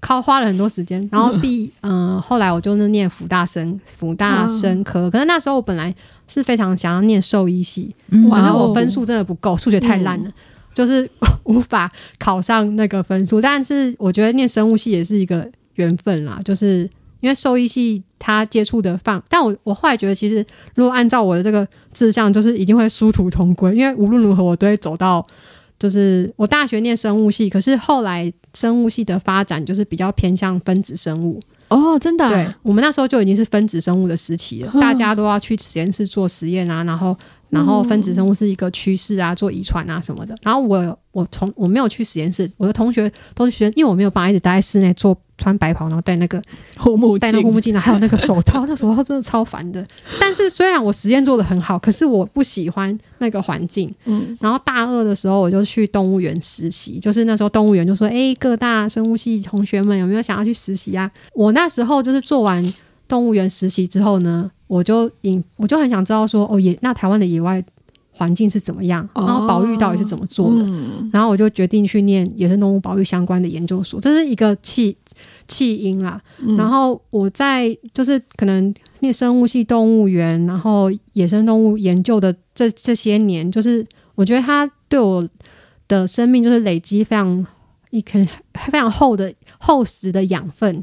[0.00, 0.98] 靠花了很多时间。
[1.12, 5.94] 然后毕嗯，后来我就是念福大生福大生科，可是那时候我本来
[6.26, 10.30] 是非常想要念兽医系，可是我分数真的不够，数学太烂了，
[10.74, 11.08] 就是
[11.44, 13.40] 无法考上那个分数。
[13.40, 16.78] 但是我觉得念生物系也是一个缘分啦，就是
[17.20, 25.24] 因为兽医系他接触的范，但我我后来觉得其实如果按照我的这个志向，就是一定会殊途同归，因为无论如何我都会走到。
[25.84, 37.14] 就是我大学念生物系，可是后来生物系的发展就是比较偏向分子生物哦，真的，对我们那时候就已经是分子生物的时期了，大家都要去实验室做实验啊，然后
[37.54, 45.16] 然后分子生物是一个趋势啊，做遗传啊什么的，然后我我从我没有去实验室，我的同学都是学，因为我没有办法一直待在室内做。
[45.36, 46.40] 穿白袍，然后戴那个
[46.78, 49.84] 护目戴那护目镜，还有那个手套， 那手套真的超烦的。
[50.20, 53.92] 但是虽然我实验做的很好，可是我不喜欢那个环境。
[54.04, 62.62] 嗯，然后大二的时候我就去动物园实习，就是那时候动物园就说：“哎，各大生物系同学们有没有想要去实习啊？”我那时候就是做完
[63.08, 67.62] 动物园实习之后呢，我就引我就很想知道说：“哦，野那台湾的野外
[68.10, 69.08] 环境是怎么样？
[69.14, 70.64] 然后保育到底是怎么做的？”
[71.12, 74.96] 然后我就决定去念野生动物保育相关的研究所，这是一个契。
[75.46, 76.18] 弃婴啦，
[76.56, 85.28] 然后我在就是可能念生物系动物园，然后野生动物研究的这这些年，就是我觉得它对我
[85.86, 87.46] 的生命就是累积非常
[87.90, 90.82] 一很非常厚的厚实的养分，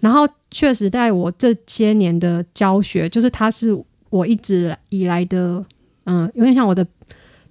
[0.00, 3.76] 然后确实在我这些年的教学，就是它是
[4.10, 5.64] 我一直以来的
[6.04, 6.86] 嗯有点像我的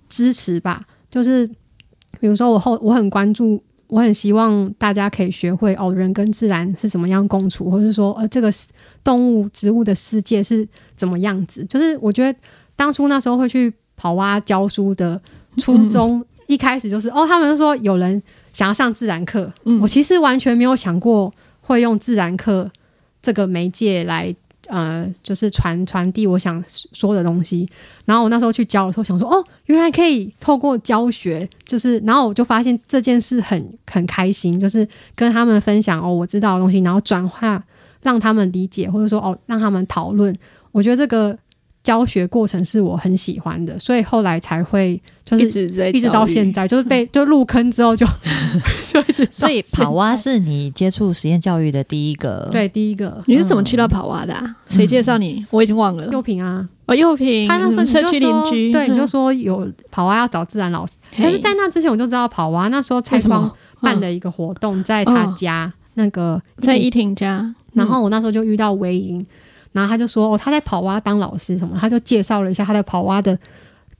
[0.09, 1.47] 支持吧，就是
[2.19, 3.61] 比如说我后我很关注。
[3.89, 8.51] 我很希望大家可以学会哦，人跟自然是怎么样共处，或者说呃，这个
[9.01, 11.63] 动物、植物的世界是怎么样子。
[11.69, 12.37] 就是我觉得
[12.75, 15.21] 当初那时候会去跑蛙教书的
[15.55, 19.49] 初衷，一开始就是哦，他们说有人想要上自然课，
[19.81, 22.69] 我其实完全没有想过会用自然课
[23.27, 24.33] 这个媒介来。
[24.69, 26.61] 呃，就是传传递我想
[26.91, 27.65] 说的东西。
[28.03, 34.85] 然后我那时候去教的时候，想说哦，原来可以透过教学，就是然后我就发现这件事很很开心，就是
[35.15, 37.63] 跟他们分享哦我知道的东西，然后转化
[38.01, 40.37] 让他们理解，或者说哦让他们讨论。
[40.73, 41.37] 我觉得这个。
[41.87, 48.05] 教学过程是我很喜欢的，所以后来才会就是一直到现在，就是被就入坑之后就
[48.91, 49.25] 就一直。
[49.31, 53.23] 所以跑蛙是你接触实验教育的第一个，对，第一个。
[53.27, 54.35] 你是怎么去到跑蛙的？
[54.67, 55.45] 谁介绍你？
[55.49, 56.05] 我已经忘了。
[56.07, 62.67] 幼平啊，哦，幼平，他那时候社区邻居，对，你就说有跑蛙要找自然老师，可是在那之前我就知道跑蛙。
[62.67, 69.25] 那时候蔡光办了一个活动，在他家那个在依婷家，然后我那时候就遇到韦莹。
[69.77, 73.37] 然后他就说：“哦，他在跑蛙当老师什么？”他就介绍了一下他在跑蛙的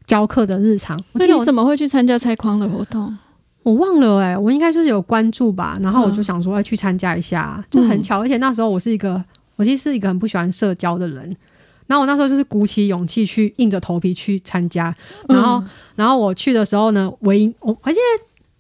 [0.08, 1.00] 教课的日常。
[1.13, 3.16] 那你怎么会去参加拆框的活动？
[3.62, 5.78] 我忘了哎，我应该就是有关注吧。
[5.80, 8.22] 然后我就想说要去参加一下，就很巧。
[8.22, 9.24] 而且那时候我是一个，
[9.56, 11.38] 我其实是一个很不喜欢社交的人。
[11.86, 14.92] 然后我那时候就是鼓起勇气去硬着头皮去参加。
[15.30, 15.63] 然后，
[15.96, 18.00] 然后我去的时候呢，唯一我而且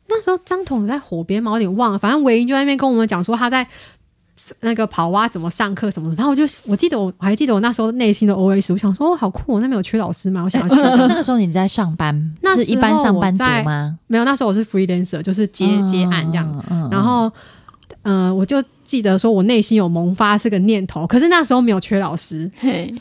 [0.07, 1.97] 那时候张彤在火边嘛，我有点忘了。
[1.97, 3.67] 反正唯一就在那边跟我们讲说他在。
[4.61, 10.43] 那个跑蛙怎么上课什么的，然后我就我记得我我还记得我那时候内心的 OS，我想说哦好酷，我那边有缺老师吗？
[10.45, 10.81] 我想要去。
[10.81, 13.97] 那个时候你在上班，那是一般上班族吗？
[14.07, 16.89] 没有，那时候我是 freelancer，就是接接案这样。
[16.91, 17.31] 然后，
[18.03, 22.49] 嗯，我就记得说我内心有萌发这个念头，可是那时候没有缺老师。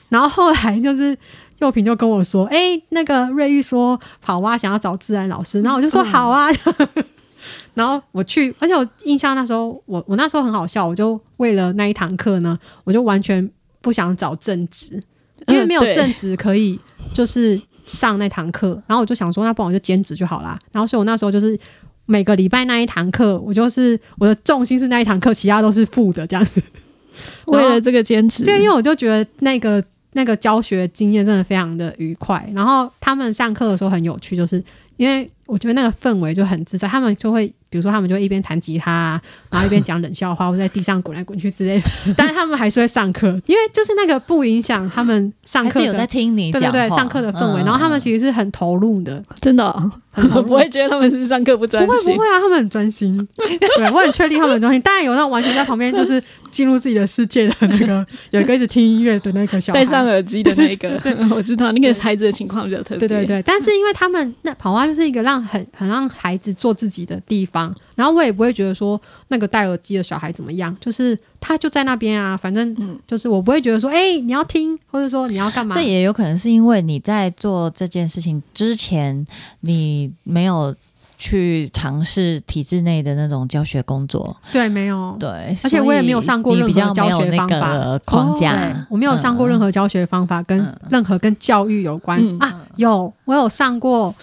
[0.09, 1.17] 然后后来就是
[1.59, 6.49] 幼平就跟我说：“哎、那个瑞玉说跑蛙想要找自然老师。”然后我就说：“嗯好啊。
[7.77, 13.49] 然后我去，而且我印象那时候，我我那时候很好笑，我就为了那一堂课呢，我就完全
[13.81, 15.01] 不想找正职，
[15.47, 16.81] 因为没有正职可以
[17.13, 20.59] 就是上那堂课，然后我就想说，那不然我就兼职就好啦。
[20.73, 21.57] 然后所以我那时候就是
[22.07, 26.63] 每个礼拜那一堂课，我就是我的重心是那一堂课，其他都是负的这样子。
[27.47, 34.63] 为了这个兼职，对，因为我就觉得那个那个教学经验真的非常的愉快，然后他们上课的时候很有趣，就是
[34.99, 46.79] 因为我觉得那个氛围就很自在，他们就会比如说他们就一边弹吉他、啊，然后一边讲冷笑话， 或在地上滚来滚去之类的， 但是他们还是会上课，因为就是那个不影响他们上课有在听你对讲话。
[46.79, 47.65] 对对上课的氛围，嗯。
[47.65, 50.49] 然后他们其实是很投入的，真的哦、很投入。
[50.49, 51.87] 不会觉得他们是上课不专心。
[51.87, 52.19] 不会不。
[52.21, 54.81] 会啊，他们很专心，对我很确定他们很专心。
[54.83, 56.23] 当然有那种完全在旁边就是
[56.57, 60.99] 进入自己的世界的那个， 有一个一直听音乐的那个小孩，戴上耳机的那个，
[61.31, 63.01] 我知道那个孩子的情况比较特别。
[63.01, 72.99] 对对对，但是因为他们那跑蛙就是一个让很很让孩子做自己的地方，然后我也不会觉得说那个戴耳机的小孩怎么样，就是他就在那边啊，反正嗯。
[73.07, 79.25] 就是我不会觉得说，哎、你要听，或者说你要干嘛，这也有可能是因为你在做这件事情之前，
[79.61, 80.75] 你没有
[81.19, 85.17] 去尝试体制内的那种教学工作，对没有。
[85.19, 85.29] 对，
[85.65, 87.73] 而且我也没有上过任何教学方法。
[87.73, 92.63] 个框对架，我没有上过任何教学方法跟嗯任何跟教育有关、嗯啊。
[92.77, 94.15] 有，我有上过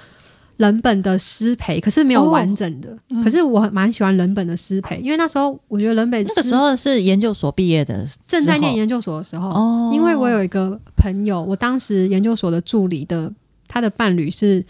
[0.57, 2.95] 人本的师培，可是没有哦完整的。
[3.23, 13.31] 可是我蛮喜欢人本的师培，因为那时候我觉得人本那个时候是研究所毕业的，正在念研究所的时候，哦，因为我有一个朋友，我当时研究所的助理的
[13.67, 14.63] 他的伴侣是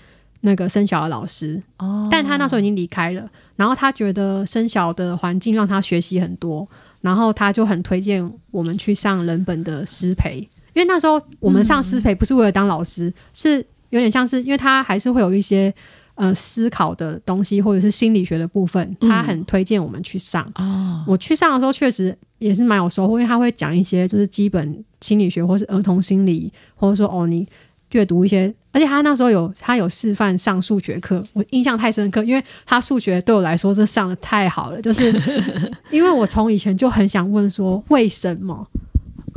[0.45, 6.67] 那个生小的老师，哦，但他那时候已经离开了，然后他觉得生小的环境让他学习很多，
[6.99, 10.39] 然后他就很推荐我们去上人本的师培，
[10.73, 15.73] 因为那时候我们上师培不是为了当老师，是有点像是因为他还是会有一些
[16.15, 19.09] 呃思考的东西或者是心理学的部分，嗯。
[19.09, 20.45] 他很推荐我们去上。
[20.55, 27.47] 哦，我去上的时候确实也是蛮有收获，因为他会讲一些就是基本心理学或是儿童心理，或者说哦你
[27.93, 35.11] 阅读一些，而且他那时候有他有示范上数学课，我印象太深刻，因为他数学对我来说是上的太好了，就是
[35.89, 38.67] 因为我从以前就很想问说为什么。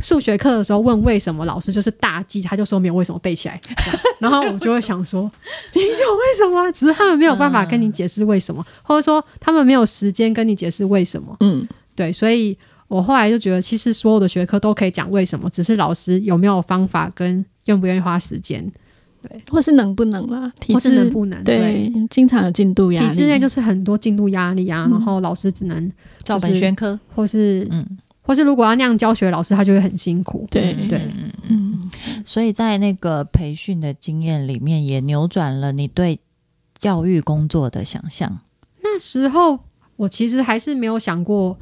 [0.00, 3.58] 数学课的时候问为什么，老师就是大忌，他就说没有为什么背起来，
[4.20, 5.22] 然后我就会想说，
[5.72, 6.70] 你有为什么啊？
[6.70, 11.34] 只是他们没有办法跟你解释为什么，或者说他们没有时间跟你解释为什么。
[11.40, 12.54] 嗯，对，所以
[12.88, 18.68] 我后来就觉得，其实所有的学科都可以讲为什么，只是老师有没有方法跟愿不愿意花时间，
[19.22, 19.42] 对。
[19.48, 21.44] 或是能不能啦，体或是能不能。
[21.44, 23.08] 对，经常有进度压力。
[23.08, 24.90] 体制内就是很多进度压力啊，嗯。
[24.92, 27.98] 然后老师只能照本宣科，或是嗯。
[28.22, 30.48] 或是如果要那样教学，老师他就会很辛苦。
[30.50, 30.74] 对。
[30.88, 31.08] 对，
[31.48, 31.80] 嗯，
[32.24, 36.18] 所以在那个培训的经验里面，也扭转了你对
[36.76, 38.40] 教育工作的想象。
[38.82, 39.60] 那时候
[39.94, 41.56] 我其实还是没有想过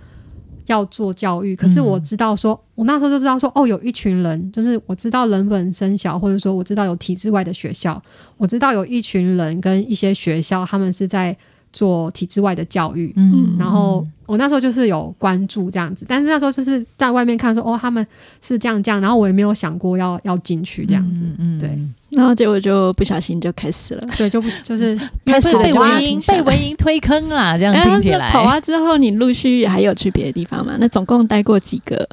[0.66, 8.02] 要做教育，可是我知道说，我那时候就知道说，哦，有一群人，就是我知道人本身小，或者说我知道有体制外的学校，
[8.36, 11.36] 我知道有一群人跟一些学校，他们是在
[11.74, 13.12] 做体制外的教育。
[13.16, 18.06] 嗯然后我那时候就是有关注这样子，但是那时候就是在外面看说，哦，他们
[18.40, 21.78] 是这样这样，然后我也没有想过要要进去这样子，嗯嗯对
[22.10, 24.06] 然后结果就不小心就开始了。
[24.16, 28.30] 对，就不就是开始被文英被文英推坑啦，这样哎听起来。
[28.30, 30.76] 跑蛙之后，你陆续还有去别的地方吗？
[30.78, 32.08] 那总共待过几个？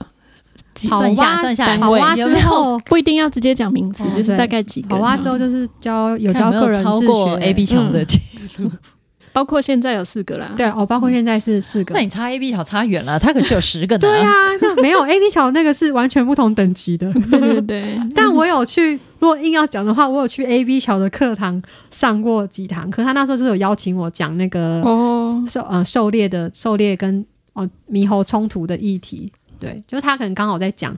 [0.73, 4.89] 算一下，跑算下，单位跑蛙之后，不一定要直接讲名字，哦就是大概几个。
[4.89, 8.19] 跑蛙之后就是教有教个人自超过学 A B 强的嗯记
[9.33, 10.51] 包括现在有四个啦。
[10.57, 12.01] 对哦，包括现在是四个那。
[12.01, 13.99] 你差 A B 小差远了，他可是有十个呢。
[14.07, 17.11] 对啊，那没有 A B 小那个是完全不同等级的。
[17.13, 23.03] 对 对对， 但我有去，如果硬要讲的话，我有去 A B 小的课堂上过几堂课。
[23.03, 30.95] 他那时候就是有邀请我讲那个哦，狩呃狩猎的狩猎跟哦猕猴冲突的议题，对，就是他可能刚好在讲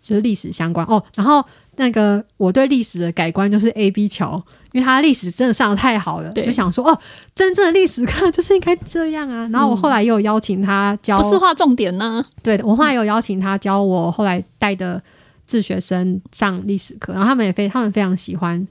[0.00, 1.02] 就是历史相关哦。
[1.14, 1.44] 然后
[1.82, 4.40] 那个我对历史的改观就是 A B 桥，
[4.70, 6.96] 因为他历史真的上的太好了，对就想说哦，
[7.34, 9.48] 真正的历史课 就是应该这样啊。
[9.52, 12.24] 然后我后来也有邀请他教，不是画重点呢。
[12.40, 15.02] 对的，我后来有邀请他教我后来带的
[15.44, 18.64] 自学生上历史课，然后他们也非他们非常喜欢，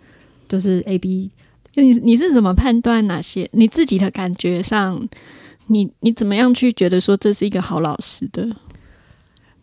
[0.48, 1.30] 就是 A B
[1.74, 3.50] 你你是怎么判断哪些？
[3.52, 5.06] 你自己的感觉上，
[5.68, 8.48] 你你怎么样去觉得说这是一个好老师的？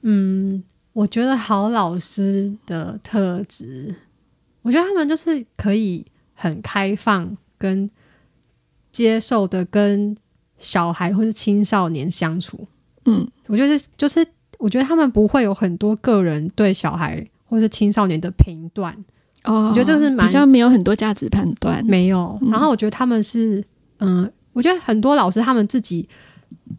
[0.02, 0.62] 嗯，
[0.98, 3.94] 我觉得好老师的特质，
[4.62, 7.88] 我觉得他们就是可以很开放跟
[8.90, 10.16] 接受的跟
[10.58, 12.66] 小孩或是青少年相处。
[13.04, 14.26] 嗯，我觉得就是
[14.58, 18.92] 我觉得他们不会有很多个人对小孩或是青少年的评断，
[19.44, 21.80] 哦我觉得这是蛮比较没有很多价值判断。
[21.86, 22.36] 没有。
[22.42, 23.64] 嗯然后我觉得他们是，
[23.98, 26.08] 嗯、我觉得很多老师他们自己，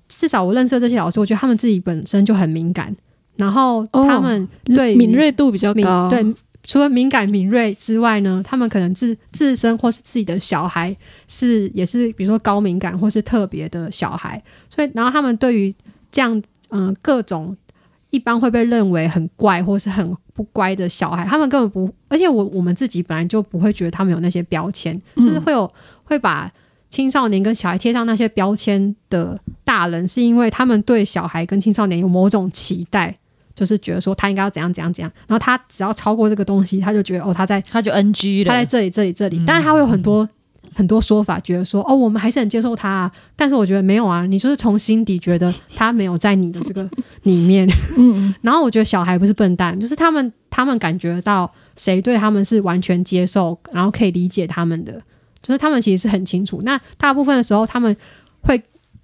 [0.09, 2.93] 至少我认识的这些老师，我觉得他们自己本身就很敏感，
[3.39, 6.23] 然后哦他们对于敏锐度比较敏高，对，
[6.67, 10.95] 除了敏感敏锐之外呢，他们可能自自身或是自己的小孩
[11.27, 15.73] 是也是，比如说高敏感或是特别的小孩，所以然后他们对于
[16.11, 16.37] 这样
[16.69, 17.55] 嗯、呃各种
[18.09, 25.71] 一般会被认为很怪或是很不乖的小孩，他们根本不，而且我我们自己本来就不会觉得他们有那些标签，就是嗯会有
[26.03, 26.51] 会把。
[26.91, 33.13] 青少年跟小孩贴上那些标签的大人，是因为他们对小孩跟青少年有某种期待，
[33.59, 38.51] 就是觉得说他应该要怎样怎样怎样，然后他只要超过这个东西，他就觉得哦他在他就 NG 了。
[38.51, 40.25] 他在这里这里这里，嗯但是他会有很多
[40.73, 46.89] 很多说法，觉得说哦我们还是很接受他、啊，但是我觉得没有啊，你就是从心底觉得他没有在你的这个
[47.23, 47.67] 里面，
[47.97, 54.93] 嗯， 然后我觉得小孩不是笨蛋，就是他们他们感觉到谁对他们是完全接受，然后可以理解他们的，
[55.41, 56.61] 就是他们其实是很清楚。
[56.63, 57.93] 那大部分的时候，他们
[58.41, 58.61] 会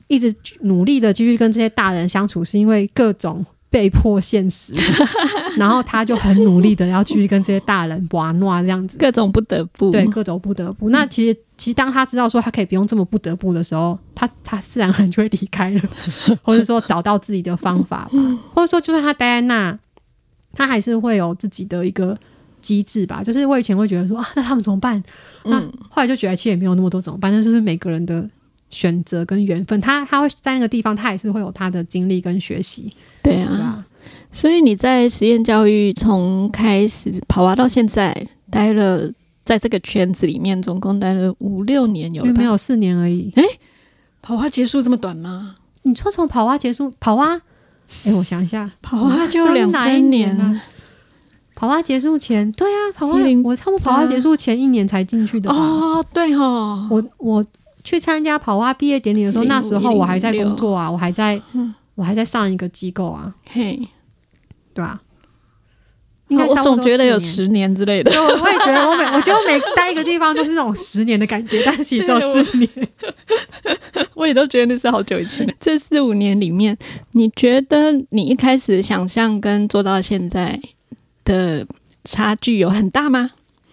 [0.07, 4.73] 一直努力的继续跟这些大人相处，是因为各种被迫现实，
[5.57, 8.97] 然后他就很努力的要去跟这些大人玩闹这样子。
[8.97, 10.89] 各种不得不，对，各种不得不。
[10.89, 15.81] 那其实，其实当他知道说他可以不用这么不得不的时候，他他自然而然就会离开了，
[16.41, 18.11] 或者说找到自己的方法吧，
[18.55, 19.77] 或者说就算他待在那，
[20.53, 22.17] 他还是会有自己的一个
[22.61, 23.21] 机制吧。
[23.21, 25.03] 就是我以前会觉得说啊，那他们怎么办？
[25.43, 28.27] 那嗯，后来就觉得其实也没有那么多怎么办，那就是每个人的
[28.69, 29.79] 选择跟缘分。
[29.81, 32.91] 他他会在那个地方，他也是会有他的经历跟学习，
[33.25, 33.85] 对啊。
[34.31, 39.11] 所以你在实验教育从开始跑娃到现在，待了
[39.43, 43.31] 在这个圈子里面，总共待了五六年有没有四年而已。
[43.35, 43.43] 哎
[44.21, 45.55] 跑娃结束这么短吗？
[45.83, 47.39] 你说从跑蛙结束跑蛙？
[48.05, 50.61] 哎，我想一下，跑娃就两三年啊？
[51.53, 55.55] 跑蛙结束前，对啊，跑蛙10我差不多跑蛙结束前一年才进去的吧。
[55.55, 57.45] 哦，对哦，我我
[57.83, 63.79] 去参加跑蛙毕业典礼的时候，那时候我还在工作啊，我还在嗯我还在上一个机构啊，嘿，
[64.73, 65.01] 对吧、
[66.27, 67.17] 应该我总觉得有。
[67.17, 68.11] 十年之类的。
[68.11, 72.69] 对，我我也觉得，我每我觉得我每待一个地方都是那种十年的感觉，但是其实只有四年。
[74.15, 75.47] 我也都觉得那是好久以前。
[75.59, 76.77] 这四五年里面，
[77.11, 80.59] 你觉得你一开始想象跟做到现在
[81.23, 81.65] 的
[82.03, 83.31] 差距有很大吗？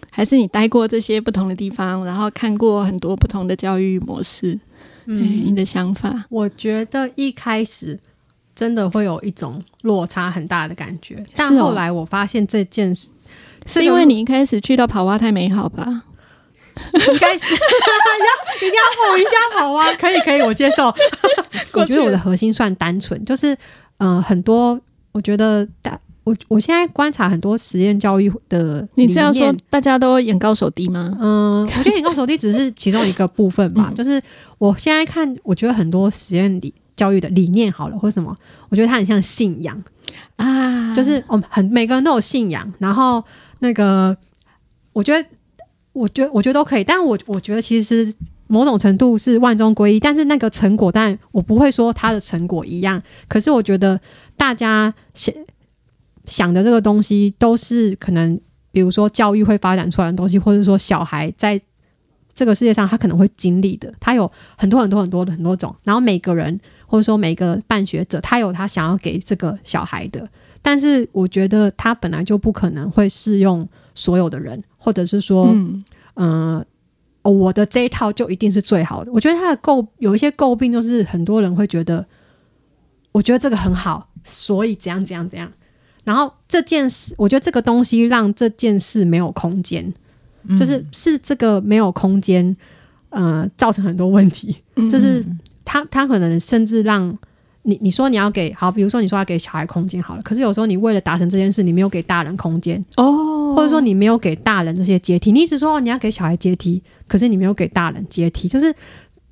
[0.09, 4.59] 还是你待过这些不同的地方，然后看过很多不同的教育模式？
[5.05, 6.25] 嗯，你的想法？
[6.29, 7.99] 我觉得一开始
[8.63, 13.09] 真的会有一种落差很大的感觉，但后来我发现这件事
[13.65, 15.83] 这个是因为你一开始去到跑蛙太美好吧？
[15.85, 17.59] 应该是 要
[18.55, 19.91] 一定要吼一下跑啊！
[19.99, 20.85] 可以可以，我接受。
[21.73, 23.53] 我觉得我的核心算单纯，就是
[23.97, 24.79] 嗯、呃很多
[25.11, 31.11] 我觉得大我我现在观察很多实验教育的你是要说大家都眼高手低吗？
[31.21, 33.89] 嗯，我觉得眼高手低只是其中一个部分吧。
[33.91, 34.21] 嗯就是
[34.57, 38.35] 我现在看，我觉得很多实验理教育的理念好了，或者什么，
[38.69, 39.81] 我觉得它很像信仰，
[40.35, 43.23] 啊，就是我们很每个人都有信仰，然后
[43.59, 44.15] 那个
[44.91, 45.27] 我觉得，
[45.93, 48.13] 我觉得我觉得都可以，但我我觉得其实
[48.47, 53.99] 某种程度是万中归一，但是那个成果，但我不会说它的成果一样，可是我觉得
[54.37, 55.33] 大家想
[56.25, 58.39] 想的这个东西都是可能，
[58.71, 61.59] 比如说教育会发展出来的东西，或者说小孩在
[62.35, 66.59] 这个世界上他可能会经历的，他有很多很多很多的很多种，然后每个人
[66.93, 70.29] 或者说每个办学者，他有他想要给这个小孩的，
[70.61, 76.65] 但是我觉得他本来就不可能会适用所有的人，或者是说，嗯，呃、
[77.23, 79.11] 哦，我的这一套就一定是最好的。
[79.11, 82.05] 我觉得他的诟有一些诟病，就是很多人会觉得，
[83.11, 85.51] 我觉得这个很好，所以怎样怎样怎样。
[86.03, 89.91] 然后这件事，我觉得这个东西让这件事没有空间，
[90.43, 92.55] 嗯就是是这个没有空间，
[93.09, 94.57] 呃，造成很多问题。
[94.75, 95.25] 嗯就是
[95.63, 97.17] 他他可能甚至让
[97.63, 108.73] 你你说你要给好，比如说你说要给小孩空间好了，可是有时候你为了达成这件事，你没有给大人空间，哦，或者说你没有给大人这些阶梯，你一直说、哦、你要给小孩阶梯，可是你没有给大人阶梯，就是。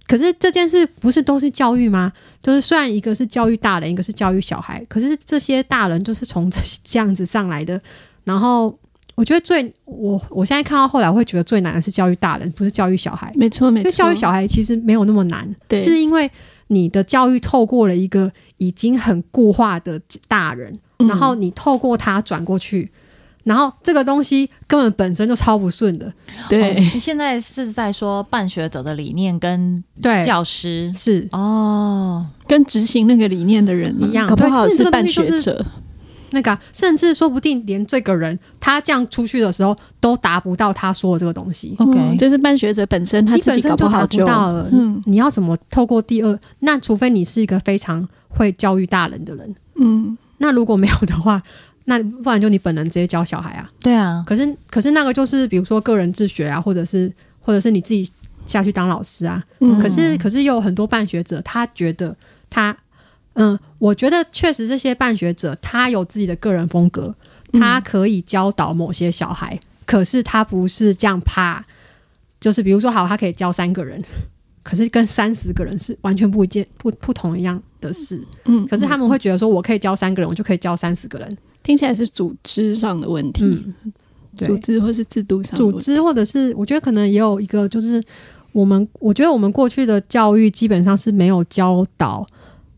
[0.07, 2.11] 可是这件事不是都是教育吗？
[2.41, 7.79] 就是虽然一个是教育大人，一个是教育小孩，可是这些大人就是从这这样子上来的。
[8.25, 8.77] 然后
[9.15, 13.31] 我觉得最我我现在看到后来，我会觉得最难的是教育大人，不是教育小孩。
[13.35, 15.83] 没错没错，因为教育小孩其实没有那么难，对。
[15.83, 16.29] 是因为
[16.67, 21.07] 你的教育透过了一个已经很固化的大人，嗯。
[21.07, 22.89] 然后你透过他转过去，
[23.43, 26.11] 然后这个东西根本本身就超不顺的。
[26.49, 30.91] 对、现在是在说办学者的理念跟对，教师。
[30.95, 31.27] 是。
[31.33, 34.27] 哦，跟执行那个理念的人一样。
[34.27, 35.63] 搞不好是个办学者。
[36.31, 41.75] 那个啊、甚至说不定连这个人他这样出去的时候都达不到他说的这个东西。
[41.77, 46.39] OK，、嗯就是办学者本身他你自己搞本身就达好就不到了，嗯你要怎么透过第二？
[46.59, 51.41] 那除非你是一个非常会教育大人的人，嗯那如果没有的话，
[51.85, 53.69] 那不然就你本人直接教小孩啊。
[53.79, 58.09] 对啊，可是可是那个就是比如说个人自学啊，或者是或者是你自己
[58.45, 59.43] 下去当老师啊。
[59.59, 62.15] 嗯可是可是又有很多办学者，他觉得
[62.49, 62.75] 他
[63.33, 67.15] 嗯，我觉得确实这些办学者他有自己的个人风格，
[67.53, 71.65] 他可以教导某些小孩，可是他不是这样怕，
[72.39, 73.99] 就是比如说好，他可以教三个人。
[74.63, 81.35] 可是跟三十个人是完全不一件不不同一样的事，嗯，可是他们会觉得说，我可以教三个人，我就可以教三十个人。
[81.63, 83.91] 听起来是组织上的问题，嗯，
[84.37, 87.99] 对组织或是制度上组织或者是我觉得可能也有一个，就是
[88.51, 92.23] 我们我觉得我们过去的教育基本上是没有教导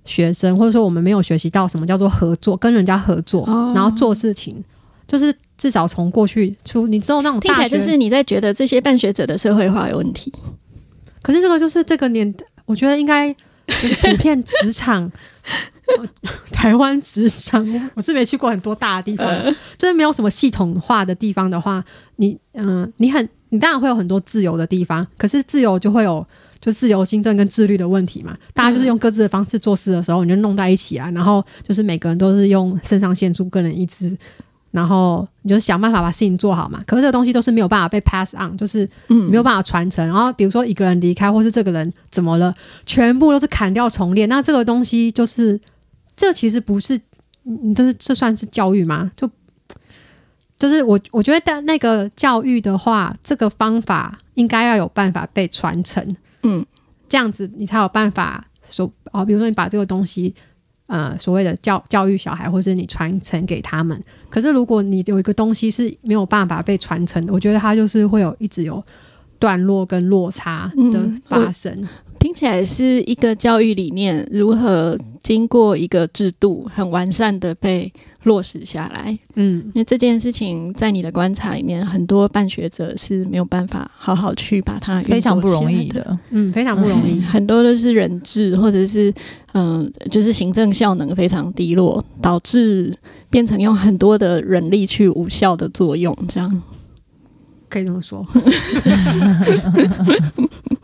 [0.06, 4.64] 学生，或者说我们没有学习到什么叫做合作，跟人家合作，哦然后做事情，
[5.08, 10.32] 就是至少从过去出，你知道那种听起来就是你在觉得这些办学者的社会化有问题。
[11.22, 13.34] 可是这个就是这个年代，我觉得应该
[13.68, 15.12] 就是普遍职场。
[15.98, 16.08] 呃
[16.50, 19.28] 台湾职场，我我是没去过很多大的地方，
[19.78, 21.84] 就是没有什么系统化的地方的话，
[22.16, 26.26] 你嗯、你很你当然会有很多自由的地方，可是自由就会有
[26.64, 28.38] 就自由新政跟自律的问题嘛。
[28.54, 34.18] 大家就是用各自的方式做事的时候，你就弄在一起啊，然后就是每个人都是用肾上腺素、个人意志，
[34.72, 36.82] 然后你就想办法把事情做好嘛。
[36.88, 40.06] 可是这个东西都是没有办法被 pass on，就是嗯没有办法传承。
[40.08, 42.56] 然后比如说一个人离开，或是这个人怎么了，
[42.86, 44.30] 全部都是砍掉重练。
[44.30, 45.60] 那这个东西就是，
[46.16, 46.98] 这其实不是，
[47.44, 49.12] 你这是这算是教育吗？
[49.18, 49.30] 就
[50.58, 56.66] 就是我我觉得那个教育的话，这个方法应该要有办法被传承，嗯，
[57.10, 60.34] 这样子你才有办法说哦，比如说你把这个东西。
[60.86, 64.00] 呃，所谓的教教育小孩，或是你传承给他们。
[64.30, 68.84] 可是如果你有一个东西是没有办法被传承的，我觉得它就是会有一直有
[69.40, 71.88] 段落跟落差的嗯发生。
[72.24, 77.92] 听起来是一个教育理念如何经过一个制度很完善的被
[78.24, 79.20] 落实下来。
[79.36, 86.18] 嗯因为这件事情在你的观察里面，很多办学者是没有办法好好去把它非常不容易的。
[86.30, 87.22] 嗯，非常不容易嗯。
[87.24, 89.14] 很多都是人治或者是
[89.52, 92.96] 嗯、就是行政效能非常低落，导致
[93.30, 96.64] 变成用很多的人力去无效的作用，这样
[97.74, 98.24] 可以这么说。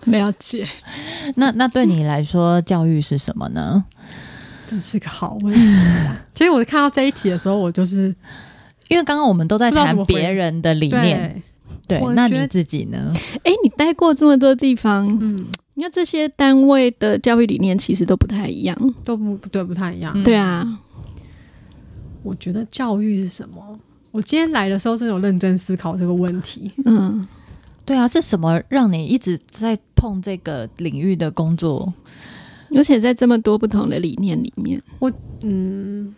[0.05, 0.67] 了解。
[1.35, 3.85] 那那对你来说，教育是什么呢？
[4.65, 5.59] 真是个好问题。
[6.33, 8.07] 其实我看到这一题的时候，我就是
[8.87, 11.43] 因为刚刚我们都在谈别人的理念，
[11.87, 13.13] 对，对，那你自己呢？
[13.43, 18.75] 哎，你待过这么多地方，嗯，你看这些单位的教育理念其实都不太一样。
[19.03, 20.11] 都不不对，不太一样。
[20.15, 20.79] 嗯对啊，
[22.23, 23.79] 我觉得教育是什么？
[24.12, 26.72] 我今天来的时候，真的有认真思考这个问题。
[26.86, 27.28] 嗯，
[27.86, 31.93] 对啊，是什么让你一直在碰这个领域的工作？
[32.76, 36.14] 而且在这么多不同的理念里面，我嗯，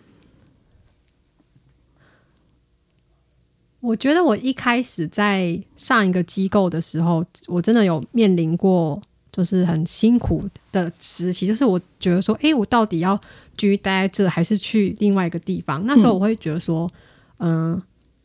[3.80, 13.16] 我觉得我一开始在上一个机构的时候，我真的有面临过就是很辛苦的时期，就是我觉得说，诶，我到底要
[13.56, 15.82] 继续待在这，还是去另外一个地方？
[15.86, 16.92] 那时候我会觉得说，嗯、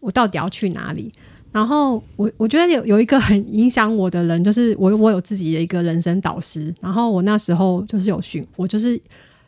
[0.01, 1.12] 我到底要去哪里？
[1.53, 9.01] 然后我我觉得有有一个很影响我的人，就是我我有自己的一个人生导师，然后我那时候就是有询，我就是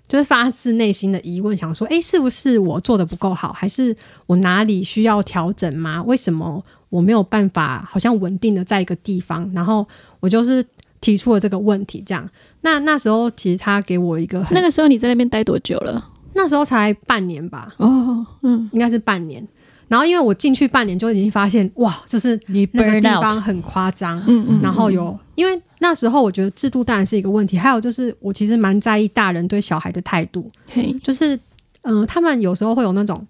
[0.09, 3.95] 就是发自内心的疑问，想说，哎，是不是我做的不够好，还是
[4.27, 6.03] 我哪里需要调整吗？
[6.05, 9.51] 为什么我没有办法好像稳定的在一个地方？
[9.55, 9.87] 然后
[10.21, 10.65] 我就是
[11.03, 12.27] 提出了这个问题，这样。
[12.63, 16.03] 那那时候其实他给我一个很那个时候你在那边待多久了？
[16.33, 19.47] 那时候才半年吧，哦，嗯，应该是半年。
[19.89, 31.35] 然后因为我进去半年就已经发现，哇，就是你那个地方很夸张，嗯嗯，然后有，因为那时候我觉得制度当然是一个问题，还有就是我其实蛮在意大人对小孩的态度，嘿，就是
[31.83, 33.27] 嗯、呃他们有时候会有那种，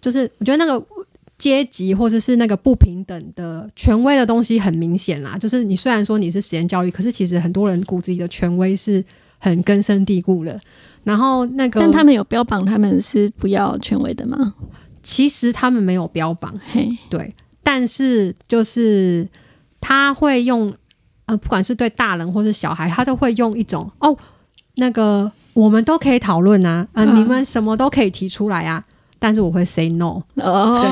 [0.00, 0.82] 就是我觉得那个
[1.36, 5.36] 阶级或者是那个不平等的权威的东西很明显啦。
[5.38, 9.04] 就是你虽然说你是实验教育，可是其实很多人骨子里的权威是
[9.38, 10.58] 很根深蒂固的。
[11.04, 14.54] 然后那个，但他们有标榜他们是不要权威的吗？
[15.08, 19.26] 其实他们没有标榜，嘿，对，但是就是
[19.80, 20.70] 他会用
[21.24, 24.14] 呃，不管是对大人或是小孩，他都会用一种哦，
[24.74, 28.84] 那个我们都可以讨论啊，啊、嗯你们什么都可以提出来啊。
[29.18, 30.22] 但是我会 say no。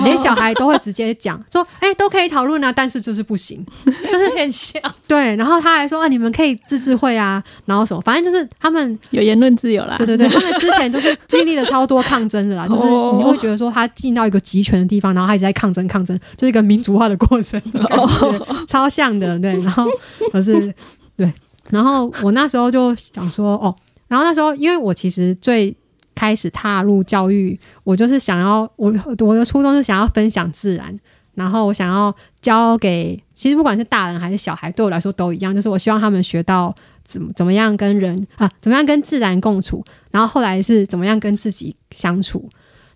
[0.04, 3.64] 连小孩都会直接讲说，哎、都可以讨论啊，但是就是不行。
[3.84, 4.80] 就是很像。
[5.06, 9.96] 对，然后他还说啊，你们可以自治会啊，然后什么，反正就是他们，有言论自由啦。
[9.98, 19.86] 对对对，他们之前就是 经历了超多抗争的啦，就是哦你会觉得说他进到一个集权的地方，然后他一直在抗争抗争，就是一个民主化的过程的感觉，超像的，对，然后
[20.32, 20.74] 可是
[21.16, 21.32] 对，
[21.70, 23.74] 然后我那时候就想说，哦，
[24.08, 25.74] 然后那时候因为我其实最
[26.16, 30.98] 开始踏入教育，我就是想要我我的初衷是想要分享自然，
[31.34, 42.48] 然后我想要教给，其实不管是大人还是小孩，对我来说都一样，就是我希望他们学到怎么怎么样跟人啊，怎么样跟自然共处，然后后来是怎么样跟自己相处，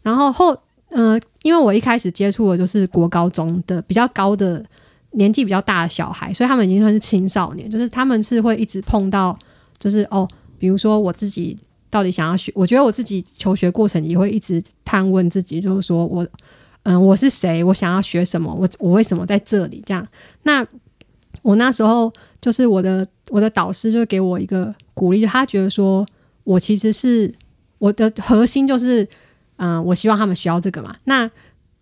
[0.03, 0.57] 然后后
[0.89, 4.65] 呃，因为我一开始接触的就是国高中的比较高的
[5.13, 9.39] 年纪比较大的小孩，所以他们已经算是青少年，就是他们是会一直碰到，
[9.79, 10.27] 就是哦，
[10.59, 11.57] 比如说我自己
[11.91, 16.27] 到底想要学，我觉得我自己求学过程也会一直探问自己，就是说我，
[16.85, 19.83] 嗯、我是谁，我想要学什么，我我为什么在这里？
[19.85, 20.07] 这样，
[20.45, 20.67] 那
[21.43, 26.07] 我那时候就是我的我的导师就给我一个鼓励，他觉得说
[26.45, 27.35] 我其实是
[27.79, 29.07] 我的核心就是，
[29.57, 31.31] 嗯、我希望他们学到这个嘛，那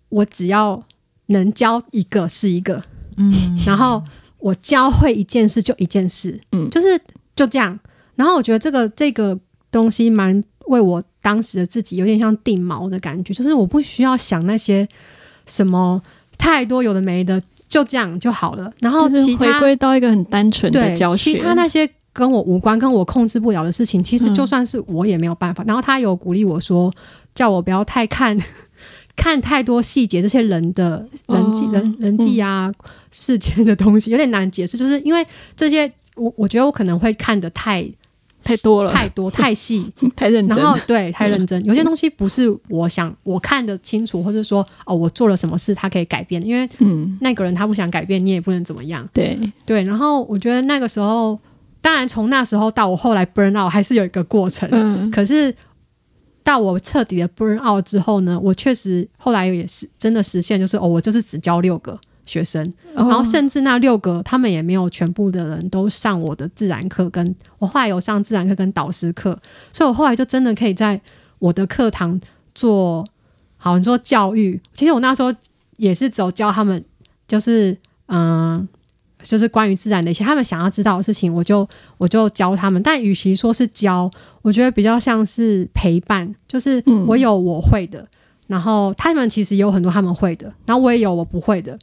[0.08, 0.82] 我只要
[1.26, 2.82] 能教一个是一个，
[3.16, 4.02] 嗯，然后
[4.38, 6.98] 我教会一件事就一件事，嗯就是
[7.36, 7.78] 就这样。
[8.14, 9.38] 然后我觉得这个这个
[9.70, 14.86] 东西蛮为我当时的自己有点像定锚的感觉，就是我不需要想那些
[15.46, 16.00] 什么
[16.36, 18.72] 太多有的没的，就这样就好了。
[18.80, 25.64] 然后就是其他回归到一个很单纯的对教学，其他那些跟我无关、跟我控制不了的事情，其实嗯就算是我也没有办法。
[25.64, 26.92] 然后他有鼓励我说，
[27.34, 28.36] 叫我不要太看
[29.16, 32.72] 看太多细节，这些人的人际、哦人人际啊、
[33.10, 37.88] 世间的东西有点难解释，就是因为这些我我觉得我可能会看得太
[38.42, 40.56] 太多了，太多太细， 太认真。
[40.56, 40.66] 然。
[40.66, 49.06] 后对太认真，有些东西不是我想我看得清楚，或者说哦我做了什么事他可以改变，因为嗯，那个人他不想改变，你也不能怎么样。
[49.12, 51.38] 对，对，然后我觉得那个时候，
[51.80, 55.54] 当然从那时候到我后来 burn out 还是有一个过程，嗯，可是
[56.42, 61.98] 到我彻底的 burn out 之后呢，我确实后来也是真的实现，就是哦，我就是只教六个
[62.28, 62.62] 学生，
[62.94, 69.36] 然然后甚至那六个他们也没有全部的人都上我的自然课，跟我后来有上自然课跟导师课，
[69.72, 71.00] 所以我后来就真的可以在
[71.38, 72.20] 我的课堂
[72.54, 73.04] 做
[73.56, 75.34] 好你说教育，其实我那时候
[75.78, 76.84] 也是只有教他们，
[77.26, 77.76] 就是
[78.06, 78.68] 嗯。
[79.20, 81.68] 就是关于自然的一些他们想要知道的事情，我就
[81.98, 82.80] 我就教他们。
[82.80, 84.08] 但与其说是教，
[84.42, 88.06] 我觉得比较像是陪伴，就是嗯我有我会的，
[88.46, 91.76] 然后他们其实也有很多他们会的，然后我也有我不会的。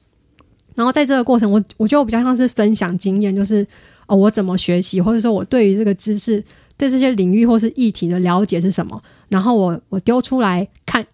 [0.75, 3.65] 然后在这个过程，我我觉得我比较像是分享经验，就是
[4.07, 6.43] 哦，我怎么学习，或者说我对于这个知识、
[6.77, 11.05] 对这些领域或是议题的了解是什么，然后我我丢出来看，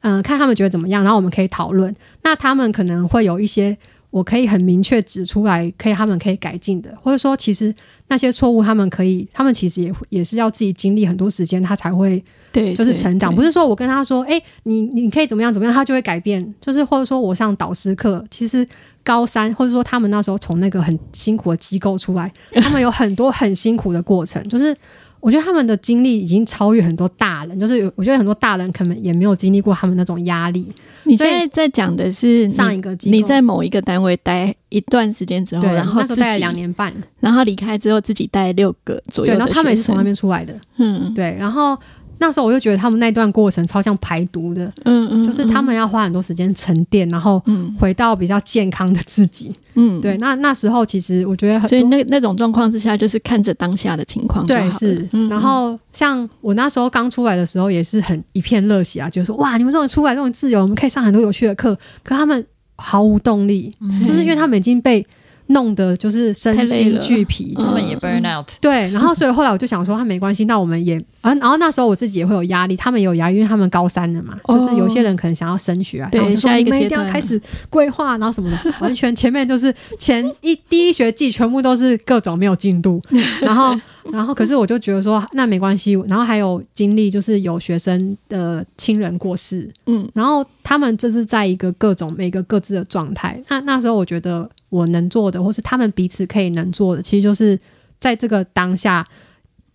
[0.00, 1.94] 嗯、看他们觉得怎么样，然后我们可以讨论。
[2.22, 3.76] 那他们可能会有一些
[4.10, 7.74] 我可以很明确指出来，可以他们可以改进的，或者说其实
[8.08, 16.54] 那些错误他们可以，他们其实也也是要自己经历很多时间，他才会对，就是成长，不是说我跟他说，哎、你你可以怎么样怎么样，他就会改变。
[16.60, 18.66] 就是或者说我上导师课，其实
[19.04, 24.74] 高三或者说他们那时候从那个很辛苦的机构出来，他们有很多很辛苦的过程，就是。
[25.20, 30.72] 我觉得他们的经历已经超越很多大人，就是我觉得很多大人可能也没有经历过他们那种压力。
[31.04, 41.12] 你现在在讲的是上一个机构你在某一个单位待一段时间之后，然后自那时候待了两年半，然后离开之后自己带六个左右对，然后他们也是从那边出来的，嗯。
[41.14, 41.76] 对，然后
[42.20, 47.74] 那时候我就觉得他们那段过程超像排毒的，嗯嗯，就是他们要花很多时间沉淀，然后嗯。
[47.78, 49.52] 回到比较健康的自己。
[49.74, 50.00] 嗯。
[50.00, 62.44] 对，那那时候其实我觉得很所以那那种状况之下，就是看着当下的情况对是，嗯然后像我那时候刚出来的时候，也是很一片热血啊，就是说哇，你们这种出来这种自由，我们可以上很多有趣的课，可他们
[62.76, 64.02] 毫无动力，嗯。
[64.02, 65.06] 就是因为他们已经被
[65.48, 67.54] 弄得就是身心俱疲。
[67.58, 74.58] 嗯他们也 burn out，对，然后所以后来我就想说，他没关系，那我们也啊，然后那时候我自己也会有压力，他们也有压力，因为他们高三了嘛，哦。
[74.58, 77.00] 就是有些人可能想要升学啊，对下一个阶段。
[77.00, 83.02] 定要开始规划，然后什么的，完全前面就是前一第一学季全部都是各种没有进度，
[83.42, 83.74] 然后
[84.12, 93.42] 然后可是我就觉得说 那没关系，然后还有经历就是有学生的亲人过世，嗯然后他们这是在一个各种每个各自的状态。
[93.48, 97.58] 那那时候我觉得我能做的，或是他们彼此可以能做的，其实就是
[97.98, 99.06] 在这个当下，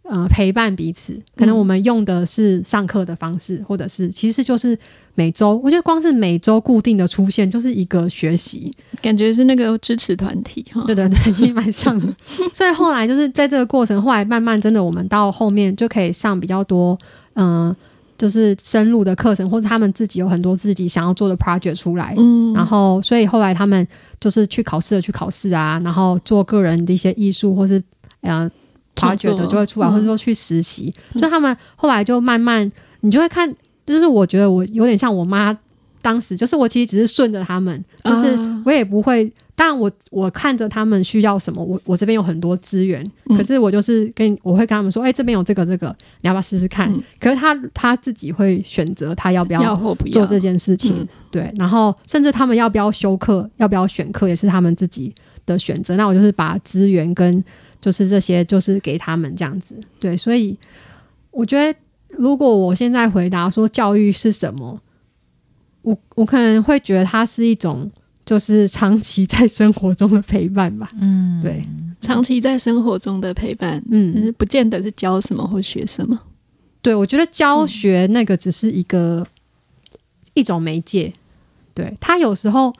[0.04, 1.20] 呃，陪伴彼此。
[1.36, 4.78] 可能我们用的是上课的方式，或者是其实就是
[5.16, 8.72] 每周，我觉得光是每周固定的出现就是一个学习。
[9.02, 12.08] 感觉是那个支持团体哈，对对对，也蛮像的。
[12.54, 16.98] 所以后来就是在这个过程，后来慢慢真的我们到后面就可以上比较多，
[17.36, 17.76] 嗯、
[18.18, 22.14] 就是深入的课程，或者他们自己有很多自己想要做的 project 出来。
[22.18, 23.86] 嗯，然后，所以后来他们
[24.20, 27.82] 就是去考试的去考试啊，然后做个人的一些艺术或是
[28.22, 28.63] 呃创
[28.96, 30.94] project 就会出来，嗯或者说去实习。
[31.16, 32.70] 就他们后来就慢慢，
[33.02, 33.52] 你就会看，
[33.86, 35.58] 就是我觉得我有点像我妈
[36.02, 39.32] 当时，就是我其实只是顺着他们，就是啊我也不会。
[39.56, 46.92] 当然我，我看着他们需要什么，我我这边有很多资源，嗯可是我就是跟我会跟他们说，哎、这边有这个这个，你要不要试试看？
[46.92, 55.14] 嗯可是他他自己会选择他要不要或不要做这件事情，嗯对，然后甚至他们要不要修课，要不要选课，也是他们自己
[55.46, 55.96] 的选择。
[55.96, 57.42] 那我就是把资源跟
[57.84, 60.58] 就是这些，就是给他们这样子，对，所以
[61.32, 61.78] 我觉得，
[62.08, 64.80] 如果我现在回答说教育是什么，
[65.82, 67.92] 我我可能会觉得它是一种
[68.26, 71.62] 就是长期在生活中的陪伴吧，嗯，对，
[72.00, 76.18] 长期在生活中的陪伴，嗯不见得是教什么或学什么。
[76.82, 79.28] 对，我觉得教学那个只是一个、
[80.34, 81.14] 一种媒介。
[81.74, 82.74] 对他有时候，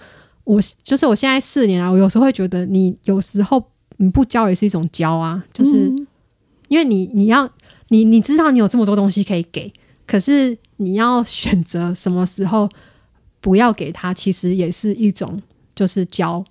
[0.44, 3.66] 我就是我现在四年啊，我有时候会觉得你有时候
[4.04, 6.08] 你不教也是一种教啊，就是嗯。
[6.70, 7.48] 因为你你要
[7.90, 9.72] 你你知道你有这么多东西可以给，
[10.08, 12.68] 可是你要选择什么时候
[13.40, 15.40] 不要给他，其实也是一种
[15.76, 16.44] 就是教。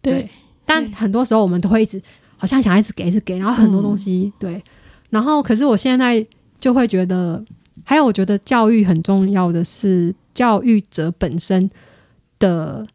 [0.00, 0.30] 对，
[0.64, 2.00] 但很多时候我们都会一直
[2.36, 4.62] 好像想一直给，一直给，然后很多东西、对，
[5.10, 6.24] 然后可是我现在
[6.60, 7.44] 就会觉得，
[7.82, 11.68] 还有我觉得教育很重要的是教育者本身
[12.38, 12.86] 的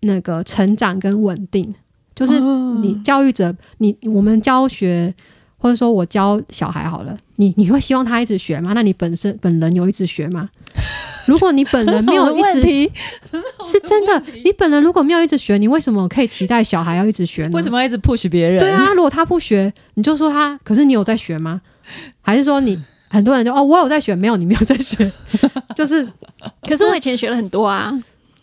[0.00, 1.72] 那个成长跟稳定，
[2.14, 5.14] 就是哦你教育者，你我们教学。
[5.56, 8.72] 或者说我教小孩好了，你你会希望他一直学吗？
[8.74, 10.46] 那你本身本人有一直学吗？
[11.26, 12.60] 如果你本人没有一直
[13.64, 17.52] 是真的，你本人如果没有一直学，你为什么可以期待小孩要一直学呢？
[17.54, 18.58] 为什么要一直 push 别人？
[18.58, 21.62] 对，啊，如果他不学，你就说他，可是你有在学吗？
[22.20, 25.10] 还是说你很多人就哦，我有在学，没有你没有在学，
[25.74, 26.06] 就是
[26.68, 27.90] 可是我以前学了很多啊，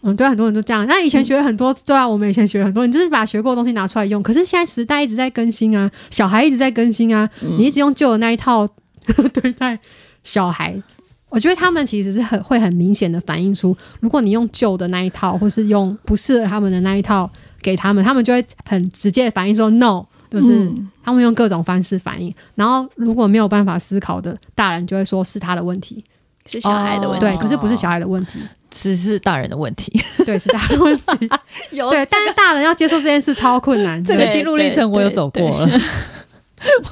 [0.03, 0.85] 嗯，对，很多人都这样。
[0.87, 4.21] 那以前学了很多，对啊，我们以前学很多，你就是把学过的东西拿出来用。
[4.23, 8.67] 可是现在时代一直在更新啊，小孩一直在更新啊，嗯你一直用旧的那一套
[9.33, 9.79] 对待
[10.23, 10.81] 小孩。
[11.29, 17.29] 我觉得他们其实是很会很明显的反映出，如果你用旧的那一套，或是用不适合他们的那一套
[17.61, 22.33] 给他们，他们就会很直接的反应说 no，就是嗯他们用各种方式反应。
[22.55, 26.03] 然后如果没有办法思考的大人，就会说是他的问题，
[26.45, 27.25] 是小孩的问题。
[27.25, 28.39] 对，可是不是小孩的问题，
[28.69, 29.91] 只是大人的问题。
[30.25, 31.29] 对，是他的问题。
[31.71, 34.01] 有对，但是大人要接受这件事超困难。
[34.05, 35.81] 这个心路历程我有走过了。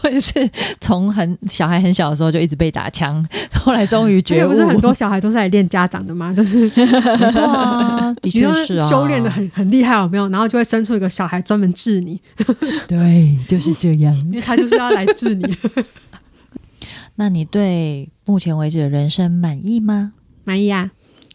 [0.02, 0.34] 我也是
[0.82, 3.24] 从很小孩很小的时候就一直被打枪，
[3.54, 4.48] 后来终于觉悟。
[4.50, 6.34] 为不是很多小孩都是来练家长的吗？
[6.36, 10.28] 就是没错啊，的确是啊，修炼的很很厉害，有没有？
[10.30, 12.20] 然后就会生出一个小孩专门治你，
[12.88, 14.12] 对，就是这样。
[14.30, 15.58] 因为他就是要来治你。
[17.20, 20.14] 那你对目前为止的人生满意吗？
[20.46, 20.90] 满意啊？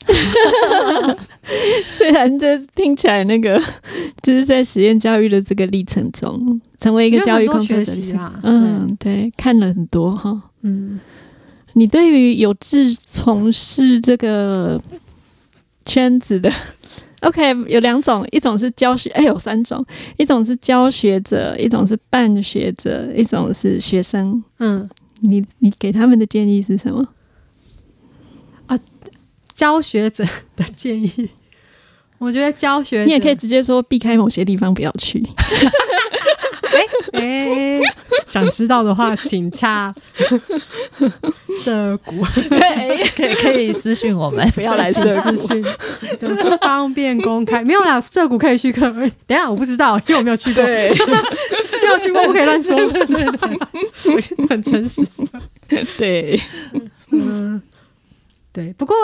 [1.87, 3.63] 虽然这听起来那个，
[4.23, 7.93] 就是在实验教育的这个历程中，成为一个教育工作者
[8.43, 10.51] 嗯，对，看了很多哈。
[10.63, 10.99] 嗯，
[11.75, 14.81] 你对于有志从事这个
[15.85, 16.51] 圈子的，
[17.21, 19.85] OK，有两种，一种是教学，哎，有三种，
[20.17, 24.43] 一种是教学者，一种是办学者，一种是学生。
[24.59, 24.89] 嗯，
[25.25, 27.07] 你你给他们的建议是什么？
[28.67, 28.79] 啊
[29.55, 30.25] 教学者
[30.57, 31.29] 的建议，
[32.19, 35.25] 我觉得教学者你也可以直接说避开某些地方不要去。
[36.75, 36.81] 哎
[37.21, 37.81] 哎、
[38.27, 39.95] 想知道的话，请洽
[41.63, 42.25] 社股，
[43.15, 45.65] 可以可以私信我们，不要来私讯，
[46.19, 47.63] 就不方便公开。
[47.63, 48.87] 没有啦，社股可以去课。
[49.01, 50.93] 哎等一下我不知道，因为我没有去过，对
[51.85, 52.77] 没有去过不可以乱说。
[52.77, 53.59] 对对对，
[54.39, 55.07] 我很诚实。
[55.99, 56.41] 对，
[57.11, 57.61] 嗯，
[58.53, 58.73] 对。
[58.75, 58.97] 不过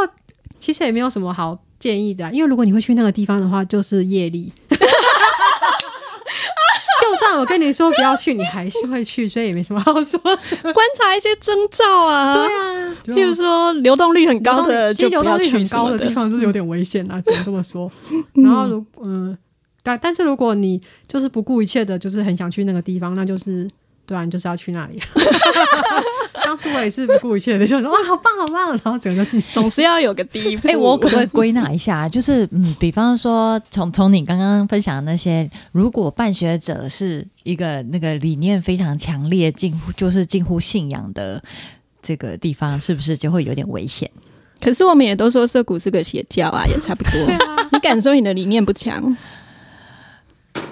[0.58, 4.52] 其实也没有什么好建议的、因为如果你会去那个地方的话，就是业力。
[7.02, 10.20] 就算我跟你说不要去，你还是会去，所以也没什么好说。
[10.20, 12.32] 观察一些征兆啊。
[12.32, 17.90] 对啊，譬如说流动率很高的，其实流动率很高的地方就是有点危险啊，只能这么说。
[18.34, 19.36] 然后如嗯，
[19.82, 23.68] 但但是如果你就是不顾一切的，就是很想去那个地方，那就是
[24.06, 25.00] 对啊，你就是要去那里。
[26.44, 29.52] 当初我也是不顾一切的，就说哇，好棒好棒，然后整个就进去。
[29.52, 30.66] 总是要有个第一步。
[30.66, 32.08] 哎、我可不可以归纳一下？
[32.08, 41.40] 就是嗯，比方说，从从你刚刚分享的那些，如果办学者是一个那个理念非常强烈、近乎就是近乎信仰的
[42.02, 44.10] 这个地方，是不是就会有点危险？
[44.60, 47.12] 可是我们也都说涉谷是个邪教啊，也差不多。
[47.70, 49.16] 你敢说你的理念不强？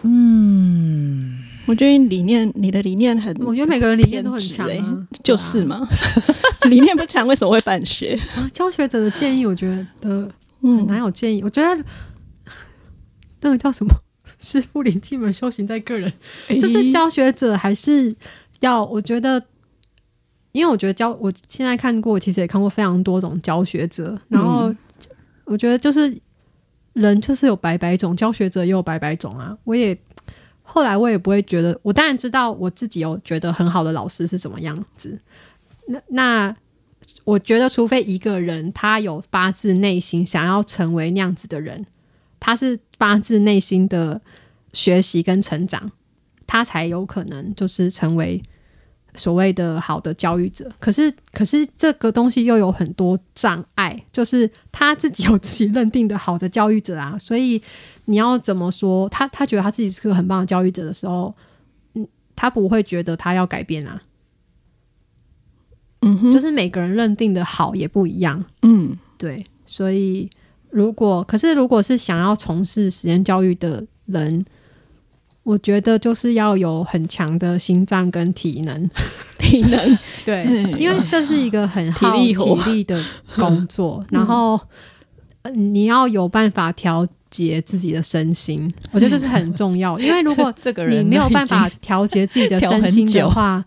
[0.02, 4.70] 嗯，我觉得理念，你的理念很，我觉得每个人理念都很强啊。
[4.70, 5.80] 欸，就是嘛。
[6.68, 8.18] 理念不强，为什么会办学？
[8.36, 9.76] 啊，教学者的建议，我觉得
[10.10, 11.42] 很嗯，难有建议。
[11.42, 11.84] 我觉得
[13.40, 13.94] 那个叫什么
[14.40, 16.12] “师傅领进门，修行在个人”，
[16.60, 18.14] 就是教学者还是
[18.60, 19.42] 要，我觉得，
[20.52, 24.74] 因为我觉得教，我现在看过，其实也看过非常多种教学者，然后
[25.44, 26.16] 我觉得就是
[26.98, 29.56] 人就是有百百种，教学者也有百百种啊。
[29.64, 29.96] 我也
[30.62, 35.18] 后来我也不会觉得，我当然知道我自己有觉得很好的老师是怎么样子。
[35.86, 36.56] 那那
[37.24, 41.86] 我觉得，除非一个人他有发自内心想要成为那样子的人，
[42.38, 44.20] 他是发自内心的
[44.72, 45.90] 学习跟成长，
[46.46, 48.42] 他才有可能就是成为
[49.18, 50.70] 所谓的好的教育者。
[50.78, 57.18] 可是，可是这个东西又有很多障碍，就是他自己有自己认定的好的教育者啊。
[57.18, 57.60] 所以
[58.06, 59.28] 你要怎么说他？
[59.28, 61.34] 他觉得他自己是个很棒的教育者的时候，
[61.94, 64.02] 嗯，他不会觉得他要改变啊。
[66.00, 68.44] 嗯哼，就是每个人认定的好也不一样。
[68.62, 70.30] 嗯对，所以
[70.70, 74.46] 如果可是如果是想要从事实验教育的人，
[75.48, 78.90] 我觉得就是要有很强的心脏跟体能。
[79.40, 80.78] 体能， 对嗯。
[80.78, 83.02] 因为这是一个很耗体力体力的
[83.36, 84.60] 工作，然后、
[85.42, 89.98] 呃你要有办法调节自己的身心，我觉得这是很重要。
[89.98, 90.52] 因为如果
[90.90, 93.64] 你没有办法经调节自己的身心的久话，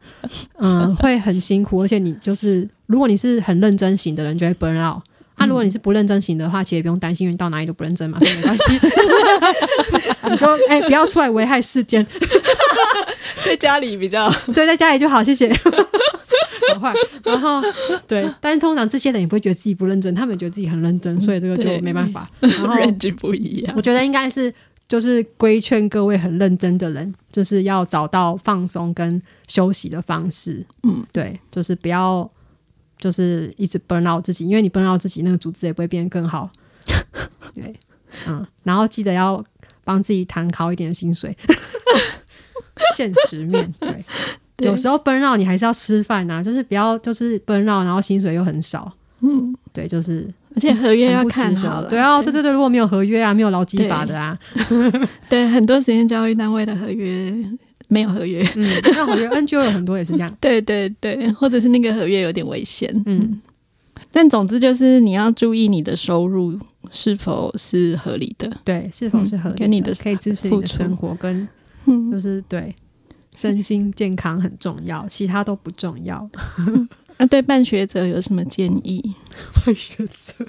[0.59, 5.01] 嗯，会很辛苦，而且你就是如果你是很认真型的人，就会 burn out。
[5.37, 8.79] 那、如果你是不认真型的话，其实也不用担心，因为到哪里都不认真嘛，所以没关系。
[10.29, 12.05] 你就哎、不要出来危害世间，
[13.43, 15.51] 在家里比较对，在家里就好，谢谢。
[16.73, 16.93] 好坏，
[17.25, 17.61] 然后
[18.07, 22.29] 对，但是通常这些人也不会觉得自己不认真，他们也觉得自己很认真，所以这个就对没办法。
[22.39, 23.81] 然后认知不一样我。
[23.81, 24.53] 觉得应该是
[24.87, 30.65] 就是规劝各位很认真的人，就是要找到放松跟休息的方式。
[30.83, 32.29] 嗯，对，就是不要
[33.01, 36.49] 就是一直 burn out 自己，因为你 burn out 自己，那个组织也不会变得更好。
[37.53, 37.77] 对，
[38.27, 39.43] 嗯，然后记得要
[39.83, 41.35] 帮自己谈高一点的薪水，
[42.95, 43.89] 现实面对。
[44.55, 48.91] 对 有时候 burn out 你还是要吃饭呐、就是不要就是 burn out，然后薪水又很少。
[49.21, 51.87] 嗯，对，就是而且合约要看好了。
[51.87, 54.37] 对啊，对对对，如果没有合约啊，没有劳基法的啊，
[55.29, 57.33] 对，很多时间交易单位的合约
[57.91, 58.41] 没有合约。
[58.55, 60.33] 嗯，没有合约，NGO 有很多也是这样。
[60.39, 62.89] 对对对，或者是那个合约有点危险。
[63.05, 63.41] 嗯，
[64.11, 66.57] 但总之就是你要注意你的收入
[66.89, 68.49] 是否是合理的。
[68.63, 71.45] 对，是否是合理的、跟你的可以支持你的生活，跟
[71.85, 72.73] 嗯就，是对
[73.35, 76.29] 身心健康很重要，其他都不重要。
[77.17, 79.03] 那对办学者有什么建议？
[79.65, 80.45] 办学者，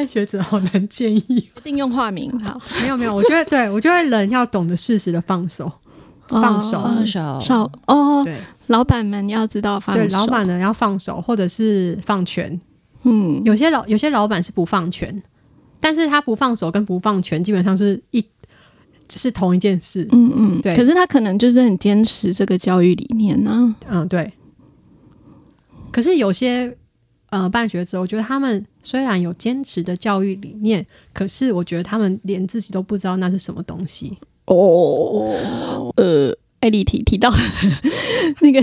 [0.00, 1.22] 办学者好难建议。
[1.28, 5.70] 一定用化名好，没有没有，我觉得对我觉得人要懂得适时的放手，
[6.26, 10.02] 放手放手少哦，对老板们要知道放手。
[10.02, 12.58] 对，老板呢要放手，或者是放权。
[13.02, 15.22] 嗯，有些老有些老板是不放权，
[15.80, 18.24] 但是他不放手跟不放权基本上是一
[19.10, 20.08] 是同一件事。
[20.12, 24.32] 嗯嗯，对可是他可能就是很坚持这个教育理念呢、嗯，对。
[25.90, 26.74] 可是有些
[27.30, 34.18] 呃办学者，我觉得他们虽然有坚持的教育理念，可是我觉得他们连自己都不知道那是什么东西。
[34.46, 37.32] 哦，呃，艾丽提提到
[38.42, 38.60] 那个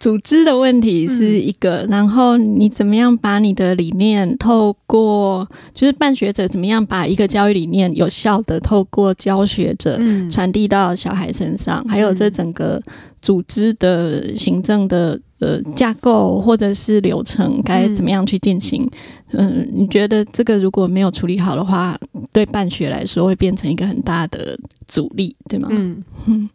[0.00, 10.28] 组组织的问题是一个，然后你怎么样把你的理念透过，就是办学者怎么样把一个教育理念有效的透过教学者嗯。
[10.28, 12.82] 传递到小孩身上，还有这整个
[13.20, 18.88] 组织的行政的呃架构或者是流程该怎么样去进行。
[19.32, 21.96] 嗯、你觉得这个如果没有处理好的话，
[22.32, 25.68] 对办学来说会变成一个很大的阻力，对吗？
[25.70, 26.48] 嗯，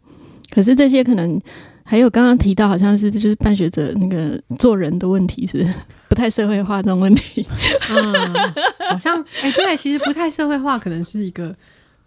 [0.50, 1.40] 可是这些可能
[1.88, 5.72] 还有刚刚提到，好像是就是办学者那个做人的问题，是不是
[6.10, 7.46] 不太社会化这种问题？
[7.90, 8.12] 嗯，
[8.90, 11.54] 好像哎、对，其实不太社会化，可能是一个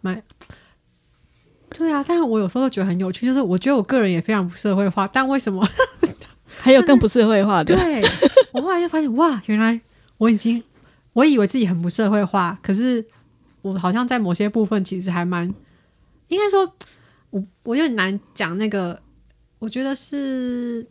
[0.01, 0.21] 蛮。
[1.71, 5.65] 对啊，但是我有时候都觉得很有趣，就是我觉得我个人也非常不社会化，但为什么？
[6.59, 8.03] 还有更不社会化的，对
[8.51, 9.79] 我后来就发现，哇，原来
[10.17, 10.61] 我已经，
[11.13, 13.05] 我以为自己很不社会化，可是
[13.61, 15.47] 我好像在某些部分其实还蛮，
[16.27, 16.73] 应该说，
[17.29, 18.99] 我我有点难讲那个，
[19.59, 20.87] 我觉得是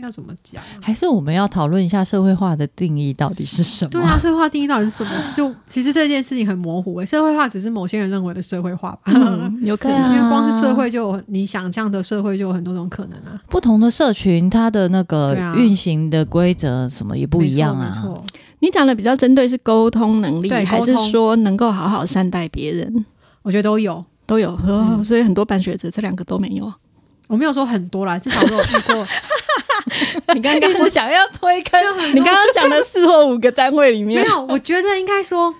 [0.00, 0.62] 要怎么讲？
[0.80, 3.90] 还是我们要讨论一下社会化的定义到底是什么？
[3.90, 5.10] 对啊，社会化定义到底是什么？
[5.20, 9.00] 其实其实这件事情很模糊诶、社会化只是某些人认为的社会化吧。
[9.06, 10.16] 嗯， 有可能。
[10.16, 17.90] 因为光是社会就有你想象的社会就有很多种可能啊，不同的社群，它的那个运行的规则什么也不一样啊。
[17.92, 18.24] 没错，
[18.60, 23.04] 你讲的比较针对是沟通能力，对还是说能够好好善待别人？
[23.42, 24.02] 我觉得都有。
[24.30, 24.56] 都有，
[25.02, 26.72] 所以很多办学者这两个都没有。
[27.26, 29.06] 我没有说很多啦，至少我有遇过。
[30.34, 31.82] 你刚刚 我想要推开，
[32.14, 35.52] 你刚刚讲的四或五个单位里面，没有，我觉得应该说，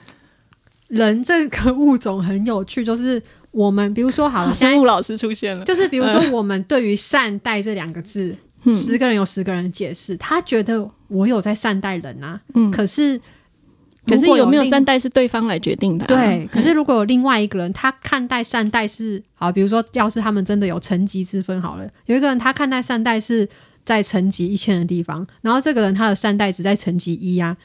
[0.86, 13.20] 人这个物种很有趣，就是我们比如说好了，生物老师出现了，就是比如说我们对于善待这两个字，嗯十个人有十个人解释，他觉得我有在善待人啊，嗯可是
[14.06, 16.08] 可是有没有善待是对方来决定的、啊。
[16.08, 23.48] 对，可是如果有另外一个人，他看待善待是好，比如说，要是他们真的有层级之分好了，有一个人他看待善待是
[23.84, 27.56] 在层级一千的地方，然后这个人他的善待只在层级一啊，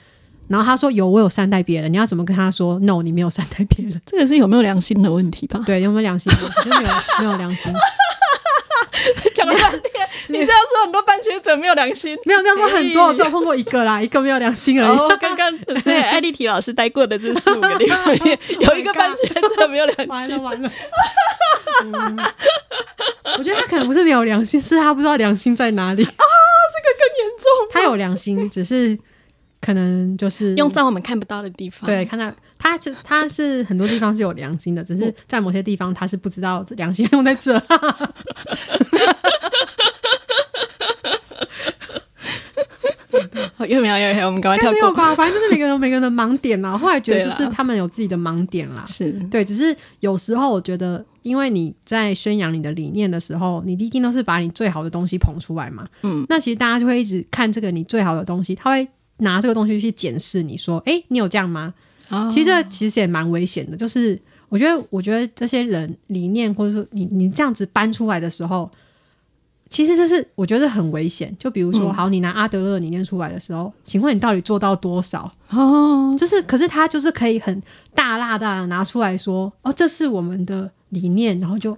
[0.47, 5.63] 然后他说有，我有善待别人，你要怎么跟他说？No，你没有善待别人，这个是有没有良心的问题吧？
[5.65, 6.31] 对，有没有良心？
[6.33, 7.71] 就是没有没有良心，
[9.33, 12.17] 讲了半天，你这样说很多办学者没有良心。
[12.25, 14.97] 没有没有说很多，我只有碰过一个啦， 一个没有良心而已。
[15.19, 19.27] 刚刚在艾丽缇老师待过的这四五个地方里面，有一个办学
[19.57, 20.61] 者没有良心完了。
[20.61, 20.71] 完了、
[21.83, 22.19] 嗯，
[23.37, 27.67] 我觉得他可能不是没有良心，是他不知道良心在哪里啊，这个更严重。
[27.71, 28.97] 他有良心，只是
[29.61, 31.85] 可能就是用在我们看不到的地方。
[31.85, 32.31] 对，看到
[32.65, 37.59] 他就他是很多地方是有良心的，只是在某些地方他是不知道良心用在这。
[43.55, 44.79] 好，越描越黑，我们赶快应跳过。
[44.79, 45.15] 该没有吧？
[45.15, 46.75] 反正就是每个人有每个人的盲点啦。
[46.75, 48.83] 后来觉得就是他们有自己的盲点啦。
[48.87, 55.87] 是，对，只是有时候我觉得，因为你在宣扬你的理念的时候，你一定都是把你最好的东西捧出来嘛。
[56.01, 58.87] 嗯，那其实大家就会一直看这个你最好的东西，他会
[59.17, 61.75] 拿这个东西去检视你说，诶，你有这样吗？
[62.09, 68.69] 哦其实这其实也蛮危险的，就是我觉得，我觉得这些人理念或者说你你这样子搬出来的时候，
[69.69, 71.35] 其实这是我觉得很危险。
[71.39, 75.31] 就比如说，嗯好，你拿阿德勒理念出来的时候，请问你到底做到多少？
[75.49, 77.59] 哦，就是，可是他就是可以很
[77.93, 81.75] 大大大的拿出来说，哦，这是我们的理念，然后就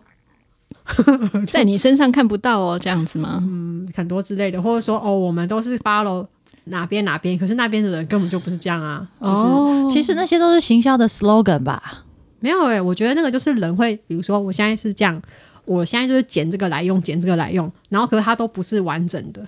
[1.47, 3.39] 在你身上看不到哦，这样子吗？
[3.41, 6.25] 嗯很多之类的，或者说，哦，我们都是 follow
[6.65, 9.41] 哪边哪边，可是那边的人根本就不是这样啊，就是。
[9.43, 12.03] 哦，其实那些都是行销的 slogan 吧。
[12.39, 15.19] 没有诶、欸我觉得那个就是人会，比如说我现在是这样，
[15.65, 19.41] 我现在就是捡这个来用，捡这个来用，然后可是它都不是完整的，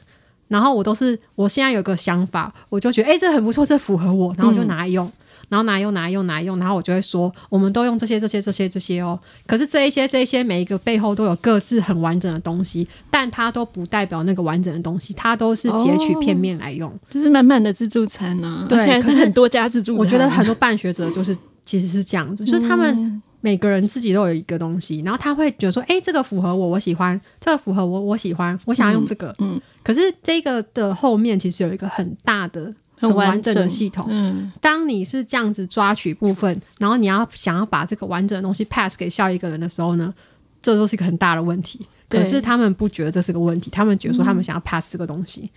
[0.48, 5.10] 然后我都是我现在有个想法，我就觉得诶、这很不错，这符合我，然后我就拿来用。
[5.50, 9.20] 然后拿来用，拿来用，拿用，然后我就会说，我们都用这些、这些、这些、这些哦。
[9.48, 16.92] 可是这一些、这一些，每一个背后都有各自很完整的东西，但它都不代表那个完整的东西，它都是截取片面来用。
[17.10, 20.00] 就是满满的自助餐呢、啊，对而且还可是很多家自助餐。
[20.00, 21.36] 我觉得很多办学者就是
[21.66, 29.34] 其实是这样子，就是他们嗯每个人自己都有一个东西，然后他会觉得说，哎、这个符合我，我喜欢；这个符合我，我喜欢，我想要用这个。
[29.40, 34.06] 嗯，可是这个的后面其实有一个很大的、很完整的系统。
[34.10, 40.14] 嗯，当你是这样子抓取部分，然后你要想要把这个完整的东西 pass 给下一个人的时候呢，
[40.62, 41.80] 这都是一个很大的问题。
[42.08, 45.50] 对可是他们不觉得这是个问题，他们觉得说他们想要 pass 这个东西。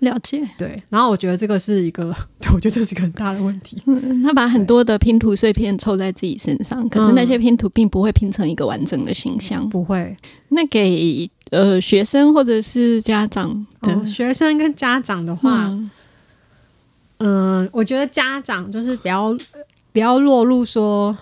[0.00, 0.48] 了解。
[0.56, 2.14] 对，然后我觉得这个是一个，
[2.54, 3.82] 我觉得这是一个很大的问题。
[3.86, 9.68] 嗯，他把很多的拼图碎片凑在自己身上，可是那些拼图并不会拼成一个完整的形象。
[9.68, 10.16] 不会，
[10.50, 15.90] 那给呃学生或者是家长的哦，学生跟家长的话，嗯
[17.18, 19.36] 嗯，我觉得家长就是不要
[19.92, 21.16] 不要落入说，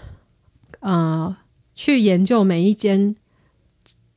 [0.80, 1.36] 呃，
[1.74, 3.14] 去研究每一间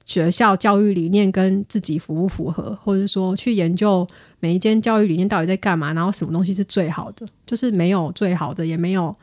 [0.05, 4.07] 学校教育理念跟自己符不符合，或者说去研究
[4.39, 9.15] 每一间教育理念到底在干嘛，然后什么东西是最好的，就是没有最好的，也没有，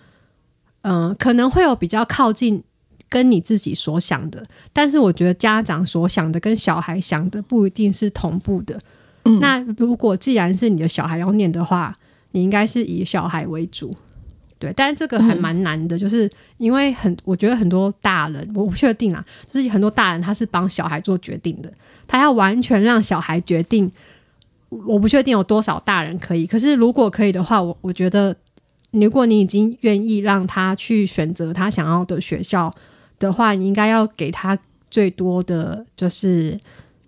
[0.82, 2.62] 嗯、可能会有比较靠近。
[3.08, 8.80] 跟你自己所想的，但是我觉得家长所想的跟小孩想的不一定是同步的。
[9.24, 11.94] 嗯那如果既然是你的小孩要念的话，
[12.32, 13.94] 你应该是以小孩为主，
[14.58, 14.72] 对。
[14.74, 21.72] 但是这个还蛮难的，就是因为很，我觉得很多大人，我不确定啦，就是很多大人他是帮小孩做决定的，
[22.06, 23.90] 他要完全让小孩决定。
[24.68, 28.36] 我不确定有多少大人可以，可是如果可以的话，我我觉得，
[28.90, 32.74] 如果你已经愿意让他去选择他想要的学校
[33.20, 34.58] 的话，你应该要给他
[34.90, 36.58] 最多的就是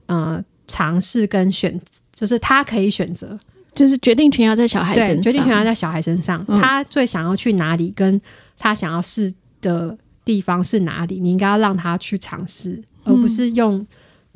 [0.06, 1.78] 呃尝试跟选，
[2.14, 3.36] 就是他可以选择，
[3.78, 6.60] 就是决定权要在小孩身，上，决定权要在小孩身上，嗯。
[6.60, 8.20] 他最想要去哪里，跟
[8.58, 13.86] 他想要试的地方是哪里，你应该要让他去尝试，而不是用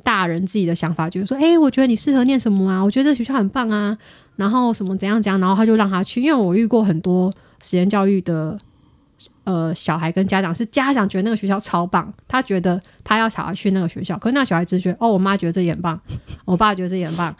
[0.04, 3.98] 大人自己的想法，就是说，哎、我觉得你适合念什么啊，我觉得这学校很棒啊，
[4.36, 8.58] 然后什么怎样怎样，然后他就让他去，因为我遇过很多实验教育的。
[9.44, 16.00] 呃，小孩跟家长是家长觉得那个学校超棒，他觉得他要小孩去那个学校，可是那小孩只觉得哦，我妈觉得这也很棒，
[16.44, 17.34] 我爸觉得这也很棒，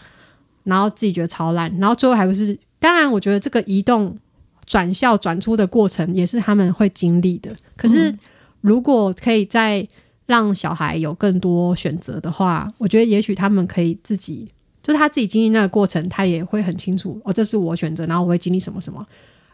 [0.65, 4.19] 然后自己觉得超烂，然后最后还不是，当然我觉得这个移动
[4.65, 7.55] 转校转出的过程也是他们会经历的。
[7.77, 8.15] 可是
[8.61, 9.87] 如果可以再
[10.27, 14.49] 让小孩有更多选择的话，我觉得也许他们可以自己，
[14.83, 19.05] 就是他自己经历那个过程，他也会很清楚哦，这是我选择，然后我会经历什么什么，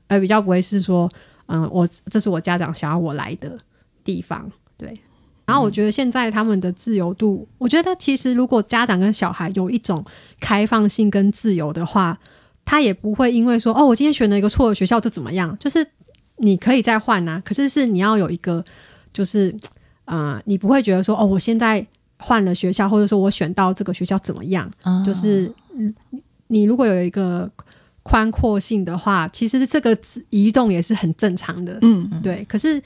[0.07, 1.11] 而比较不会是说，
[1.47, 3.59] 嗯，我这是我家长想要我来的
[4.05, 4.53] 地方，对。
[5.49, 10.05] 然后我觉得现在他们的自由度，我觉得其实如果家长跟小孩有一种
[10.39, 12.17] 开放性跟自由的话，
[12.65, 15.85] 他也不会因为说哦，我今天选了一个错的学校就怎么样，就是
[16.37, 18.65] 你可以再换啊，可是是你要有一个
[19.13, 19.53] 就是。
[20.09, 21.87] 啊，你不会觉得说哦，我现在
[22.17, 24.67] 换了学校，或者说我选到这个学校怎么样？
[25.05, 25.53] 就是
[26.47, 27.47] 你如果有一个
[28.03, 29.95] 宽阔性的话，其实这个
[30.31, 31.77] 移动也是很正常的。
[31.83, 32.43] 嗯，对。
[32.49, 32.83] 可是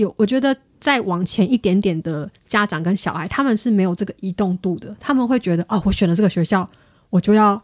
[0.00, 4.94] 有，我觉得再往前一点点的家长跟小孩，他们是没有这个移动度的。
[4.98, 6.68] 他们会觉得哦，我选了这个学校，
[7.10, 7.60] 我就要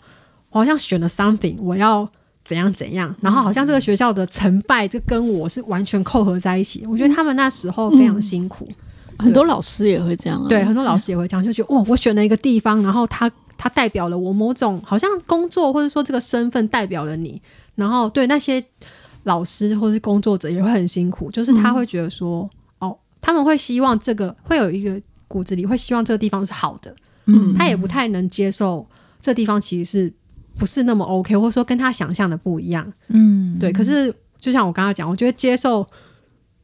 [0.51, 2.09] 好像选了 something，我要
[2.45, 6.85] 怎样怎样，然后好像这个学校的成败就跟我是完全扣合在一起。
[6.87, 8.69] 我觉得他们那时候非常辛苦。
[9.19, 17.41] 很多老师也会这样，对，很多老师也会这样，就觉得哇，我选了一个地方，然后他他代表了我某种好像工作，或者说这个身份代表了你，
[17.77, 18.63] 然后对那些
[19.27, 22.49] 老师或是工作者也会很辛苦，就是他会觉得说，
[22.81, 26.93] 哦，他们会希望这个会有一个骨子里会希望这个地方是好的，
[27.27, 28.87] 嗯，他也不太能接受
[29.21, 30.13] 这地方其实是
[30.59, 33.73] 不是那么 OK，或者说跟他想象的不一样，嗯，对。
[33.73, 35.87] 可是就像我刚刚讲，我觉得接受。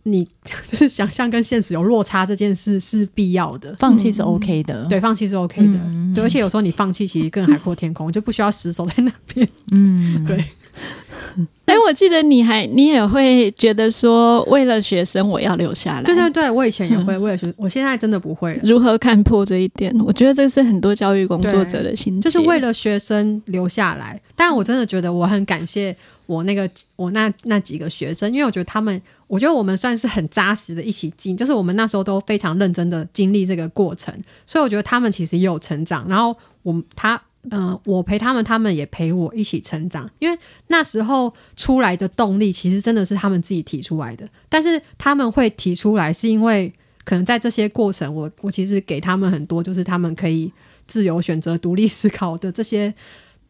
[0.04, 5.78] 你就是想象跟现实有落差这件事是必要的，放弃是 OK 的，对，放弃是 OK 的，
[6.12, 10.44] 对，而且有时候你放弃其实更海阔天空，就不需要死守在那边，嗯， 对。
[11.66, 18.60] 哎，我记得你还你也会觉得说，为了学生我要留下来，对对对，我以前也会 为了学，我现在真的不会。
[18.62, 19.94] 如何看破这一点？
[20.04, 24.20] 我觉得这是很多教育工作者的心，就是为了学生留下来。
[24.36, 25.96] 但我真的觉得我很感谢。
[26.26, 34.14] 我那个我那那几个学生，因为我觉得他们，我觉得我们算是很扎实的一起进，就是我们那时候都非常认真的经历这个过程，
[34.46, 36.06] 所以我觉得他们其实也有成长。
[36.08, 37.20] 然后我他
[37.50, 40.08] 嗯，我陪他们，他们也陪我一起成长。
[40.20, 40.38] 因为
[40.68, 44.28] 那时候出来的动力，其实真的是他们自己提出来的。
[44.48, 46.72] 但是他们会提出来，是因为
[47.04, 50.52] 可能在这些过程，我我其实给他们很多，就是他们可以
[50.86, 52.94] 自由选择、独立思考的这些。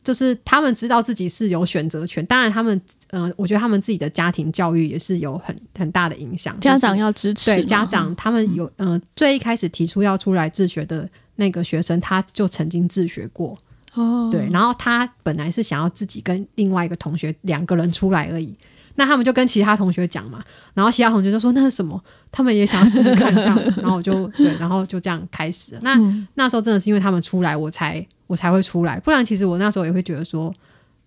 [0.05, 6.59] 就是他们知道自己是有选择权，当然他们，嗯，我觉得他们自己的家庭教育也是有很很大的影响。
[6.59, 13.57] 家长要支持，对家长，他们有，嗯，最一开始提出要出来自学的那个学生，他就曾经自学过，
[13.95, 18.55] 哦，对，然后他本来是想要自己跟另外一个同学两个人出来而已，
[18.95, 20.43] 那他们就跟其他同学讲嘛，
[20.75, 25.79] 然后其他同学就说那是什么，他们也想要试试看这样， 然后我就对，然后就这样开始。
[25.83, 25.99] 那
[26.35, 28.07] 那时候真的是因为他们出来，我才。
[28.29, 30.51] 我才会出来，不然其实我那时候也会觉得说，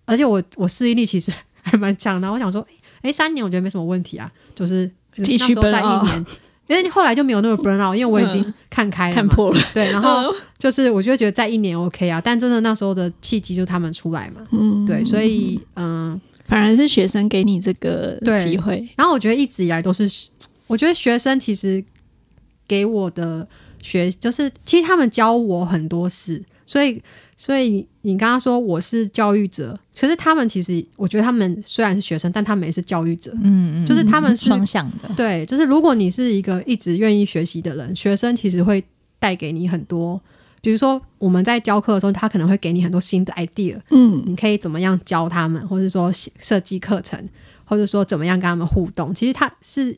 [0.04, 2.30] 而且我我适应力其实 还蛮强的。
[2.30, 2.64] 我想说，
[3.02, 4.88] 哎，三年我觉得没什么问题啊，就是
[5.24, 6.26] 继续在一年，
[6.68, 9.60] 因为后来就没有那么 burn out，因为我已经看开了，看破了。
[9.72, 18.88] 对，然后就是我就觉得在一年 OK 啊，但真的那时候的契机就他们出来嘛，嗯，对，所以嗯，反而是学生给你这个机会。
[18.96, 20.08] 然后我觉得一直以来都是，
[20.66, 21.84] 我觉得学生其实
[22.66, 23.46] 给我的
[23.80, 26.42] 学，就是其实他们教我很多事。
[26.68, 27.00] 所以，
[27.38, 33.30] 所以你你刚刚说我是教育者，其实他们其实，我觉得他们虽然是学生，但他们也是教育者。
[33.42, 35.10] 嗯嗯，就是他们是双向的。
[35.14, 38.82] 对，就是如果你是一个一直愿意学习的人，学生其实会
[39.18, 40.18] 带给你很多。
[40.62, 43.78] 比如说我们在教课的时候，他可能会给你很多新的 idea。
[43.90, 46.10] 嗯，你可以怎么样教他们，或者说
[46.40, 47.22] 设计课程，
[47.66, 49.14] 或者说怎么样跟他们互动。
[49.14, 49.94] 其实他是，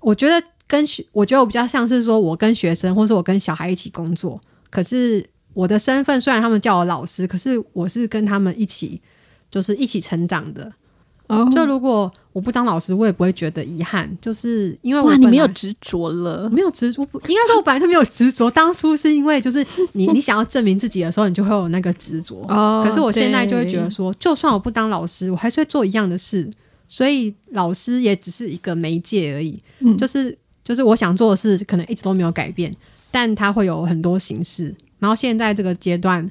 [0.00, 5.28] 我觉得跟学，我觉得我比较像是说我跟学生，或者我跟小孩一起工作，可是。
[5.54, 9.00] 我的身份虽然他们叫我老师，可是我是跟他们一起，
[9.50, 10.72] 就是一起成长的。
[11.52, 18.50] 就如果我不当老师，我也不会觉得遗憾，就是因为哇，你没有执着了，没有执着，应该说我本来就没有执着。
[18.50, 22.44] 当初是因为就是你 你想要证明自己的时候，你就会有那个执着。
[22.48, 26.50] 哦，可是我现在就会觉得说，就算我不当老师，我还是会做一样的事。
[26.88, 29.56] 所以老师也只是一个媒介而已。
[29.78, 32.74] 嗯，就是就是我想做的事，可能一直都没有改变，
[33.12, 34.74] 但它会有很多形式。
[35.00, 36.30] 然后现在这个阶段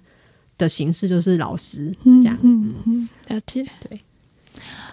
[0.57, 3.99] 的形式就是老师这样，嗯嗯，了解，对，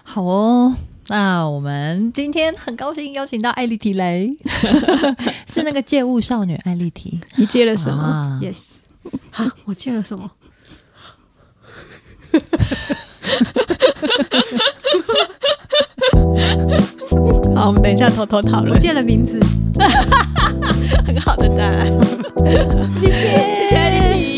[0.03, 0.75] 好哦。
[1.09, 4.29] 那我们今天很高兴邀请到艾丽缇雷，
[5.47, 7.17] 是那个借物少女艾丽缇。
[7.37, 8.71] 你借了什么？Yes，
[9.31, 10.29] 啊，我借了什么？
[17.57, 18.71] 好，我们等一下偷偷讨论。
[18.71, 19.39] 我见了名字，
[21.05, 21.91] 很好的答案，
[22.99, 24.36] 谢谢，谢谢你。